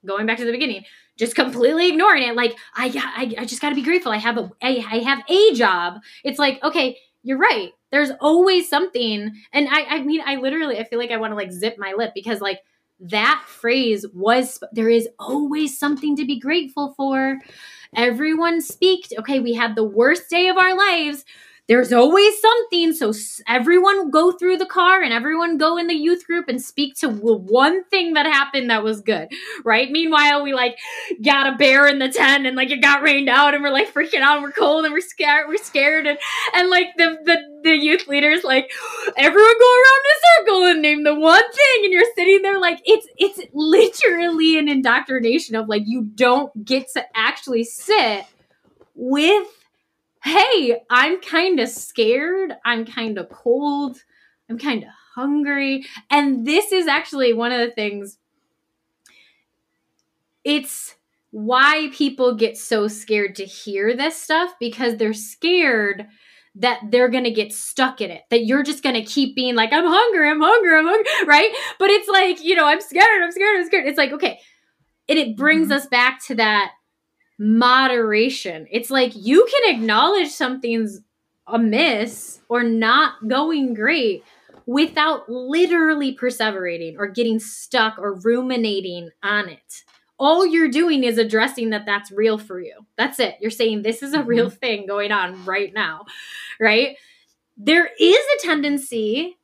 [0.05, 0.83] going back to the beginning,
[1.17, 2.35] just completely ignoring it.
[2.35, 4.11] Like, I, I, I just got to be grateful.
[4.11, 6.01] I have a, I, I have a job.
[6.23, 7.71] It's like, okay, you're right.
[7.91, 9.33] There's always something.
[9.53, 11.93] And I, I mean, I literally, I feel like I want to like zip my
[11.97, 12.59] lip because like
[12.99, 17.39] that phrase was, there is always something to be grateful for.
[17.95, 19.07] Everyone speak.
[19.19, 21.25] Okay, we had the worst day of our lives.
[21.67, 22.93] There's always something.
[22.93, 23.11] So
[23.47, 27.09] everyone go through the car and everyone go in the youth group and speak to
[27.09, 29.29] one thing that happened that was good,
[29.63, 29.89] right?
[29.89, 30.77] Meanwhile, we like
[31.23, 33.91] got a bear in the tent and like it got rained out and we're like
[33.91, 35.47] freaking out and we're cold and we're scared.
[35.47, 36.19] We're scared and
[36.53, 38.71] and like the the the youth leaders like
[39.17, 42.59] everyone go around in a circle and name the one thing and you're sitting there
[42.59, 48.23] like it's it's literally an indoctrination of like you don't get to actually sit
[48.93, 49.47] with
[50.25, 53.97] hey i'm kind of scared i'm kind of cold
[54.49, 58.17] i'm kind of hungry and this is actually one of the things
[60.43, 60.95] it's
[61.31, 66.07] why people get so scared to hear this stuff because they're scared
[66.55, 69.55] that they're going to get stuck in it, that you're just going to keep being
[69.55, 71.51] like, I'm hungry, I'm hungry, I'm hungry, right?
[71.77, 73.87] But it's like, you know, I'm scared, I'm scared, I'm scared.
[73.87, 74.39] It's like, okay.
[75.09, 75.73] And it brings mm-hmm.
[75.73, 76.71] us back to that
[77.37, 78.67] moderation.
[78.71, 81.01] It's like you can acknowledge something's
[81.47, 84.23] amiss or not going great
[84.65, 89.83] without literally perseverating or getting stuck or ruminating on it
[90.17, 92.73] all you're doing is addressing that that's real for you.
[92.97, 93.35] That's it.
[93.41, 94.55] You're saying this is a real mm-hmm.
[94.57, 96.05] thing going on right now,
[96.59, 96.95] right?
[97.57, 99.37] There is a tendency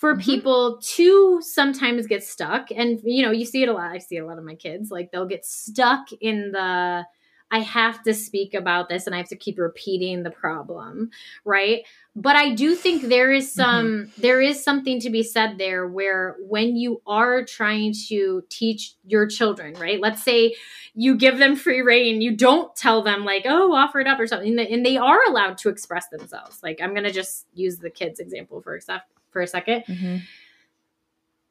[0.00, 0.22] for mm-hmm.
[0.22, 3.92] people to sometimes get stuck and you know, you see it a lot.
[3.92, 7.04] I see a lot of my kids like they'll get stuck in the
[7.52, 11.10] I have to speak about this and I have to keep repeating the problem,
[11.44, 11.82] right?
[12.14, 13.60] But I do think there is mm-hmm.
[13.60, 14.20] some mm-hmm.
[14.22, 19.26] there is something to be said there where when you are trying to teach your
[19.26, 20.00] children, right?
[20.00, 20.54] Let's say
[20.94, 24.26] you give them free reign, you don't tell them like, "Oh, offer it up" or
[24.26, 26.60] something, and they are allowed to express themselves.
[26.62, 30.16] Like I'm going to just use the kids example for a, for a 2nd mm-hmm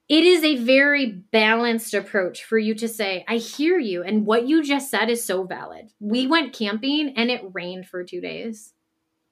[0.10, 4.02] it is a very balanced approach for you to say, I hear you.
[4.02, 5.92] And what you just said is so valid.
[6.00, 8.74] We went camping and it rained for two days.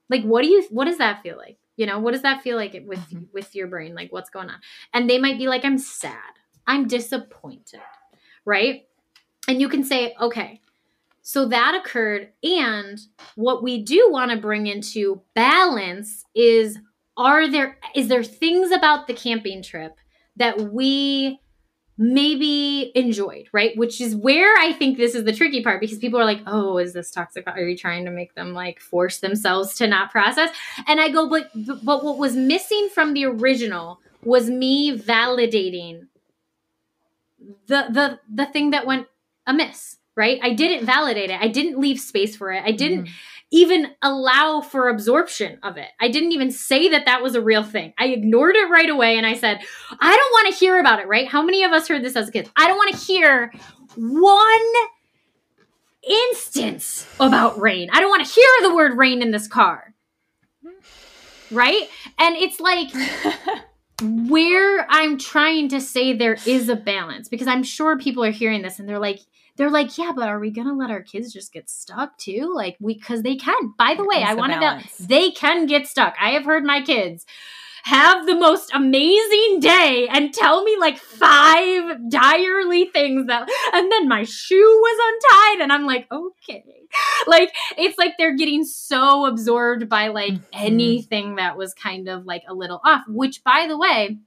[0.07, 1.57] Like, what do you, what does that feel like?
[1.77, 3.23] You know, what does that feel like with, mm-hmm.
[3.33, 3.95] with your brain?
[3.95, 4.59] Like, what's going on?
[4.93, 6.13] And they might be like, I'm sad.
[6.67, 7.81] I'm disappointed.
[8.45, 8.87] Right.
[9.47, 10.61] And you can say, okay,
[11.23, 12.29] so that occurred.
[12.43, 12.99] And
[13.35, 16.77] what we do want to bring into balance is,
[17.17, 19.95] are there, is there things about the camping trip
[20.35, 21.39] that we
[21.97, 23.75] maybe enjoyed, right?
[23.75, 26.77] Which is where I think this is the tricky part because people are like, oh,
[26.77, 27.47] is this toxic?
[27.47, 30.51] Are you trying to make them like force themselves to not process?
[30.85, 31.49] And I go, but
[31.83, 36.07] but what was missing from the original was me validating
[37.67, 39.07] the the the thing that went
[39.47, 40.39] amiss, right?
[40.43, 41.41] I didn't validate it.
[41.41, 42.63] I didn't leave space for it.
[42.63, 43.11] I didn't mm.
[43.51, 45.87] Even allow for absorption of it.
[45.99, 47.93] I didn't even say that that was a real thing.
[47.97, 49.59] I ignored it right away and I said,
[49.99, 51.27] I don't want to hear about it, right?
[51.27, 52.49] How many of us heard this as kids?
[52.57, 53.53] I don't want to hear
[53.95, 54.73] one
[56.07, 57.89] instance about rain.
[57.91, 59.93] I don't want to hear the word rain in this car.
[61.49, 61.87] Right?
[62.19, 62.89] And it's like
[64.01, 68.61] where I'm trying to say there is a balance because I'm sure people are hearing
[68.61, 69.21] this and they're like,
[69.57, 72.51] they're like, yeah, but are we gonna let our kids just get stuck too?
[72.55, 73.73] Like we, because they can.
[73.77, 74.59] By the way, I want to.
[74.59, 76.15] Know they can get stuck.
[76.21, 77.25] I have heard my kids
[77.87, 84.09] have the most amazing day and tell me like five direly things that and then
[84.09, 86.65] my shoe was untied and I'm like okay
[87.27, 90.65] like it's like they're getting so absorbed by like mm-hmm.
[90.65, 94.17] anything that was kind of like a little off which by the way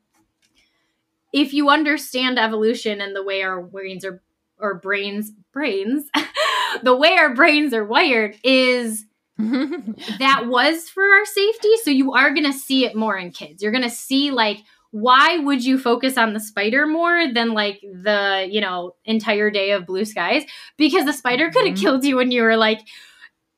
[1.31, 4.23] if you understand evolution and the way our brains are
[4.61, 6.09] or brains brains
[6.83, 9.05] the way our brains are wired is
[9.39, 11.75] that was for our safety.
[11.83, 13.63] So you are going to see it more in kids.
[13.63, 14.59] You're going to see like
[14.93, 19.71] why would you focus on the spider more than like the, you know, entire day
[19.71, 20.43] of blue skies?
[20.77, 21.83] Because the spider could have mm-hmm.
[21.83, 22.81] killed you when you were like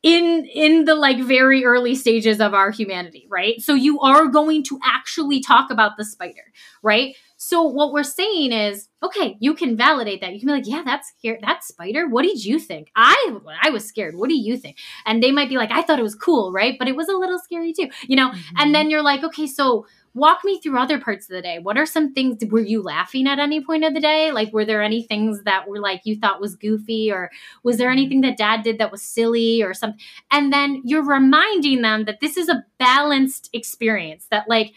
[0.03, 3.61] in in the like very early stages of our humanity, right?
[3.63, 7.15] So you are going to actually talk about the spider, right?
[7.45, 10.33] So what we're saying is, okay, you can validate that.
[10.33, 11.41] You can be like, yeah, that's scary.
[11.43, 12.09] That spider.
[12.09, 12.93] What did you think?
[12.95, 14.15] I I was scared.
[14.15, 14.79] What do you think?
[15.07, 16.77] And they might be like, I thought it was cool, right?
[16.79, 18.31] But it was a little scary too, you know.
[18.31, 18.57] Mm-hmm.
[18.59, 21.59] And then you're like, okay, so walk me through other parts of the day.
[21.59, 22.45] What are some things?
[22.49, 24.31] Were you laughing at any point of the day?
[24.31, 27.29] Like, were there any things that were like you thought was goofy, or
[27.65, 29.99] was there anything that dad did that was silly or something?
[30.31, 34.29] And then you're reminding them that this is a balanced experience.
[34.31, 34.75] That like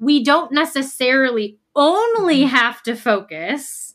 [0.00, 2.54] we don't necessarily only mm-hmm.
[2.54, 3.94] have to focus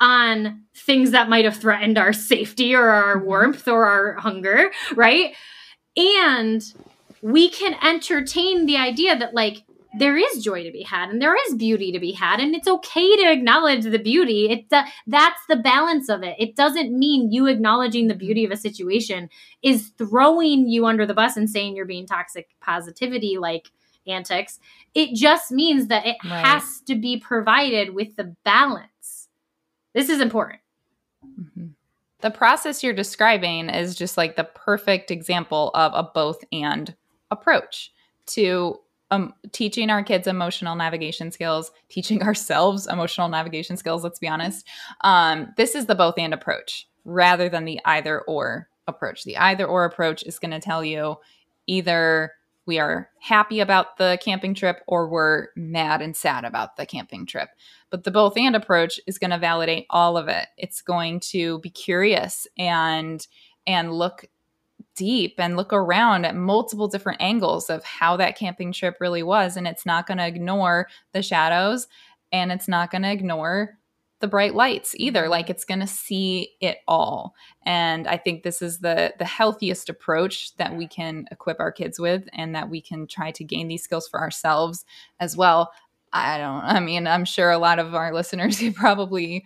[0.00, 3.26] on things that might have threatened our safety or our mm-hmm.
[3.26, 5.34] warmth or our hunger, right?
[5.96, 6.62] And
[7.20, 9.64] we can entertain the idea that, like,
[9.94, 12.68] there is joy to be had and there is beauty to be had and it's
[12.68, 17.30] okay to acknowledge the beauty it uh, that's the balance of it it doesn't mean
[17.30, 19.28] you acknowledging the beauty of a situation
[19.62, 23.70] is throwing you under the bus and saying you're being toxic positivity like
[24.06, 24.58] antics.
[24.94, 26.44] It just means that it right.
[26.44, 29.28] has to be provided with the balance.
[29.94, 30.60] This is important.
[31.26, 31.66] Mm-hmm.
[32.20, 36.94] The process you're describing is just like the perfect example of a both and
[37.30, 37.92] approach
[38.26, 38.78] to
[39.10, 44.66] um, teaching our kids emotional navigation skills, teaching ourselves emotional navigation skills, let's be honest.
[45.02, 49.24] Um, this is the both and approach rather than the either or approach.
[49.24, 51.16] The either or approach is going to tell you
[51.66, 52.32] either
[52.66, 57.26] we are happy about the camping trip or we're mad and sad about the camping
[57.26, 57.48] trip.
[57.90, 60.46] But the both and approach is going to validate all of it.
[60.56, 63.26] It's going to be curious and
[63.66, 64.26] and look
[64.94, 69.56] deep and look around at multiple different angles of how that camping trip really was
[69.56, 71.86] and it's not going to ignore the shadows
[72.30, 73.78] and it's not going to ignore
[74.22, 77.34] the bright lights either like it's going to see it all.
[77.66, 81.98] And i think this is the the healthiest approach that we can equip our kids
[81.98, 84.86] with and that we can try to gain these skills for ourselves
[85.20, 85.70] as well.
[86.12, 89.44] I don't i mean i'm sure a lot of our listeners probably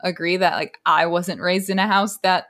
[0.00, 2.46] agree that like i wasn't raised in a house that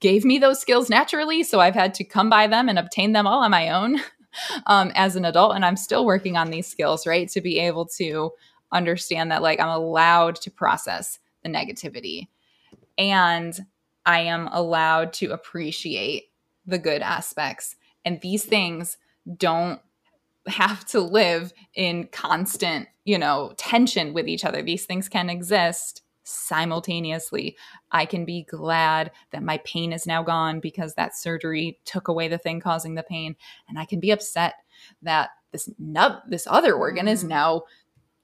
[0.00, 3.26] gave me those skills naturally so i've had to come by them and obtain them
[3.26, 3.98] all on my own
[4.66, 7.86] um, as an adult and i'm still working on these skills right to be able
[7.86, 8.30] to
[8.72, 12.28] understand that like I'm allowed to process the negativity
[12.96, 13.58] and
[14.04, 16.30] I am allowed to appreciate
[16.66, 17.76] the good aspects.
[18.04, 18.96] And these things
[19.36, 19.80] don't
[20.46, 24.62] have to live in constant, you know, tension with each other.
[24.62, 27.56] These things can exist simultaneously.
[27.92, 32.28] I can be glad that my pain is now gone because that surgery took away
[32.28, 33.36] the thing causing the pain,
[33.68, 34.54] and I can be upset
[35.02, 37.28] that this nub, this other organ is mm.
[37.28, 37.62] now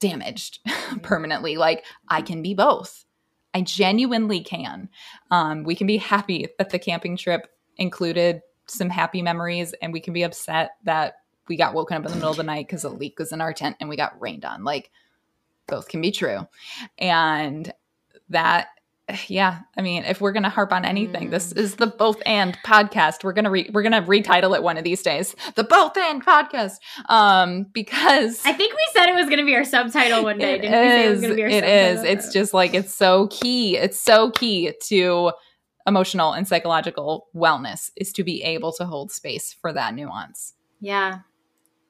[0.07, 0.59] damaged
[1.01, 1.57] permanently.
[1.57, 3.05] Like I can be both.
[3.53, 4.89] I genuinely can.
[5.31, 7.47] Um, we can be happy that the camping trip
[7.77, 11.15] included some happy memories, and we can be upset that
[11.47, 13.39] we got woken up in the middle of the night because a leak was in
[13.39, 14.63] our tent and we got rained on.
[14.63, 14.91] Like
[15.67, 16.47] both can be true.
[16.97, 17.71] And
[18.29, 18.67] that
[19.27, 21.31] yeah i mean if we're gonna harp on anything mm.
[21.31, 23.23] this is the both and podcast.
[23.23, 26.77] We're gonna re- we're gonna retitle it one of these days the both and podcast.
[27.07, 30.61] Um because i think we said it was gonna be our subtitle one day it
[30.61, 32.03] didn't is, we say it was gonna be our it subtitle?
[32.03, 32.03] is.
[32.03, 35.31] It's just like it's so key it's so key to
[35.87, 40.55] emotional and psychological wellness is to be able to hold space for that nuance.
[40.79, 41.19] Yeah.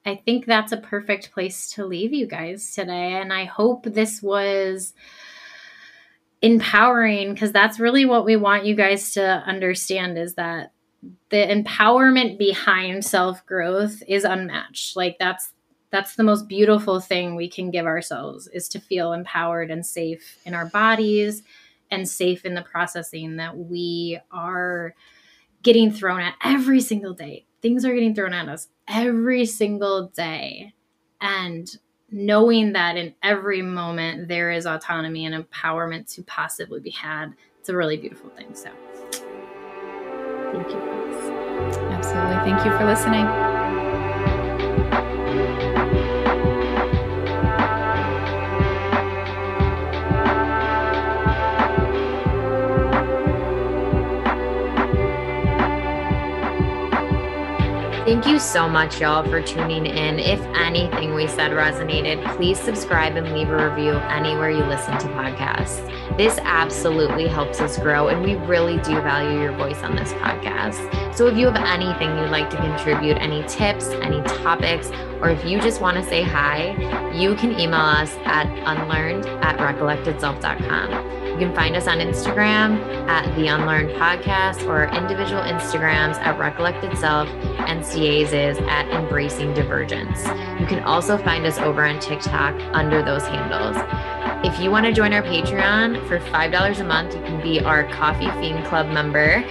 [0.06, 4.22] I think that's a perfect place to leave you guys today and i hope this
[4.22, 4.94] was
[6.42, 10.74] empowering because that's really what we want you guys to understand is that
[11.30, 14.96] the empowerment behind self-growth is unmatched.
[14.96, 15.52] Like that's
[15.92, 20.38] that's the most beautiful thing we can give ourselves is to feel empowered and safe
[20.46, 21.44] in our bodies
[21.90, 24.94] and safe in the processing that we are
[25.64, 27.46] getting thrown at every single day.
[27.62, 30.74] Things are getting thrown at us every single day.
[31.22, 31.70] And
[32.12, 37.34] knowing that in every moment there is autonomy and empowerment to possibly be had.
[37.60, 38.70] It's a really beautiful thing so.
[40.52, 40.96] Thank you
[41.92, 42.36] absolutely.
[42.52, 43.55] Thank you for listening
[58.16, 60.20] Thank you so much, y'all, for tuning in.
[60.20, 65.08] If anything we said resonated, please subscribe and leave a review anywhere you listen to
[65.08, 65.86] podcasts.
[66.18, 71.14] This absolutely helps us grow, and we really do value your voice on this podcast.
[71.14, 74.90] So if you have anything you'd like to contribute, any tips, any topics,
[75.22, 79.58] or if you just want to say hi, you can email us at unlearned at
[79.58, 81.25] recollectedself.com.
[81.36, 82.80] You can find us on Instagram
[83.10, 89.54] at The Unlearned Podcast or individual Instagrams at Recollected Self and CA's is at Embracing
[89.54, 90.24] Divergence.
[90.62, 93.76] You can also find us over on TikTok under those handles.
[94.50, 97.84] If you want to join our Patreon for $5 a month, you can be our
[97.90, 99.44] Coffee Fiend Club member.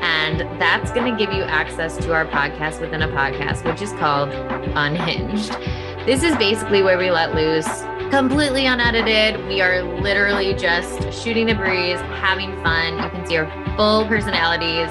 [0.00, 3.90] And that's going to give you access to our podcast within a podcast, which is
[3.94, 4.28] called
[4.76, 5.50] Unhinged.
[6.06, 7.82] This is basically where we let loose
[8.12, 9.42] completely unedited.
[9.46, 13.02] We are literally just shooting the breeze, having fun.
[13.02, 14.90] You can see our full personalities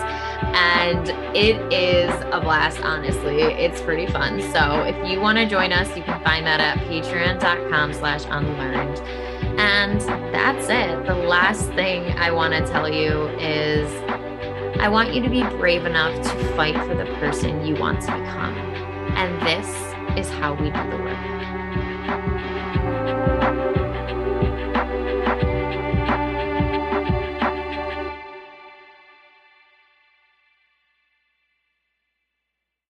[0.55, 3.43] and it is a blast honestly.
[3.43, 4.41] It's pretty fun.
[4.41, 8.97] So if you want to join us you can find that at patreon.com slash unlearned.
[9.59, 10.01] And
[10.33, 11.05] that's it.
[11.05, 13.87] The last thing i want to tell you is
[14.81, 18.07] i want you to be brave enough to fight for the person you want to
[18.07, 18.55] become.
[19.15, 19.67] And this
[20.17, 21.30] is how we do the work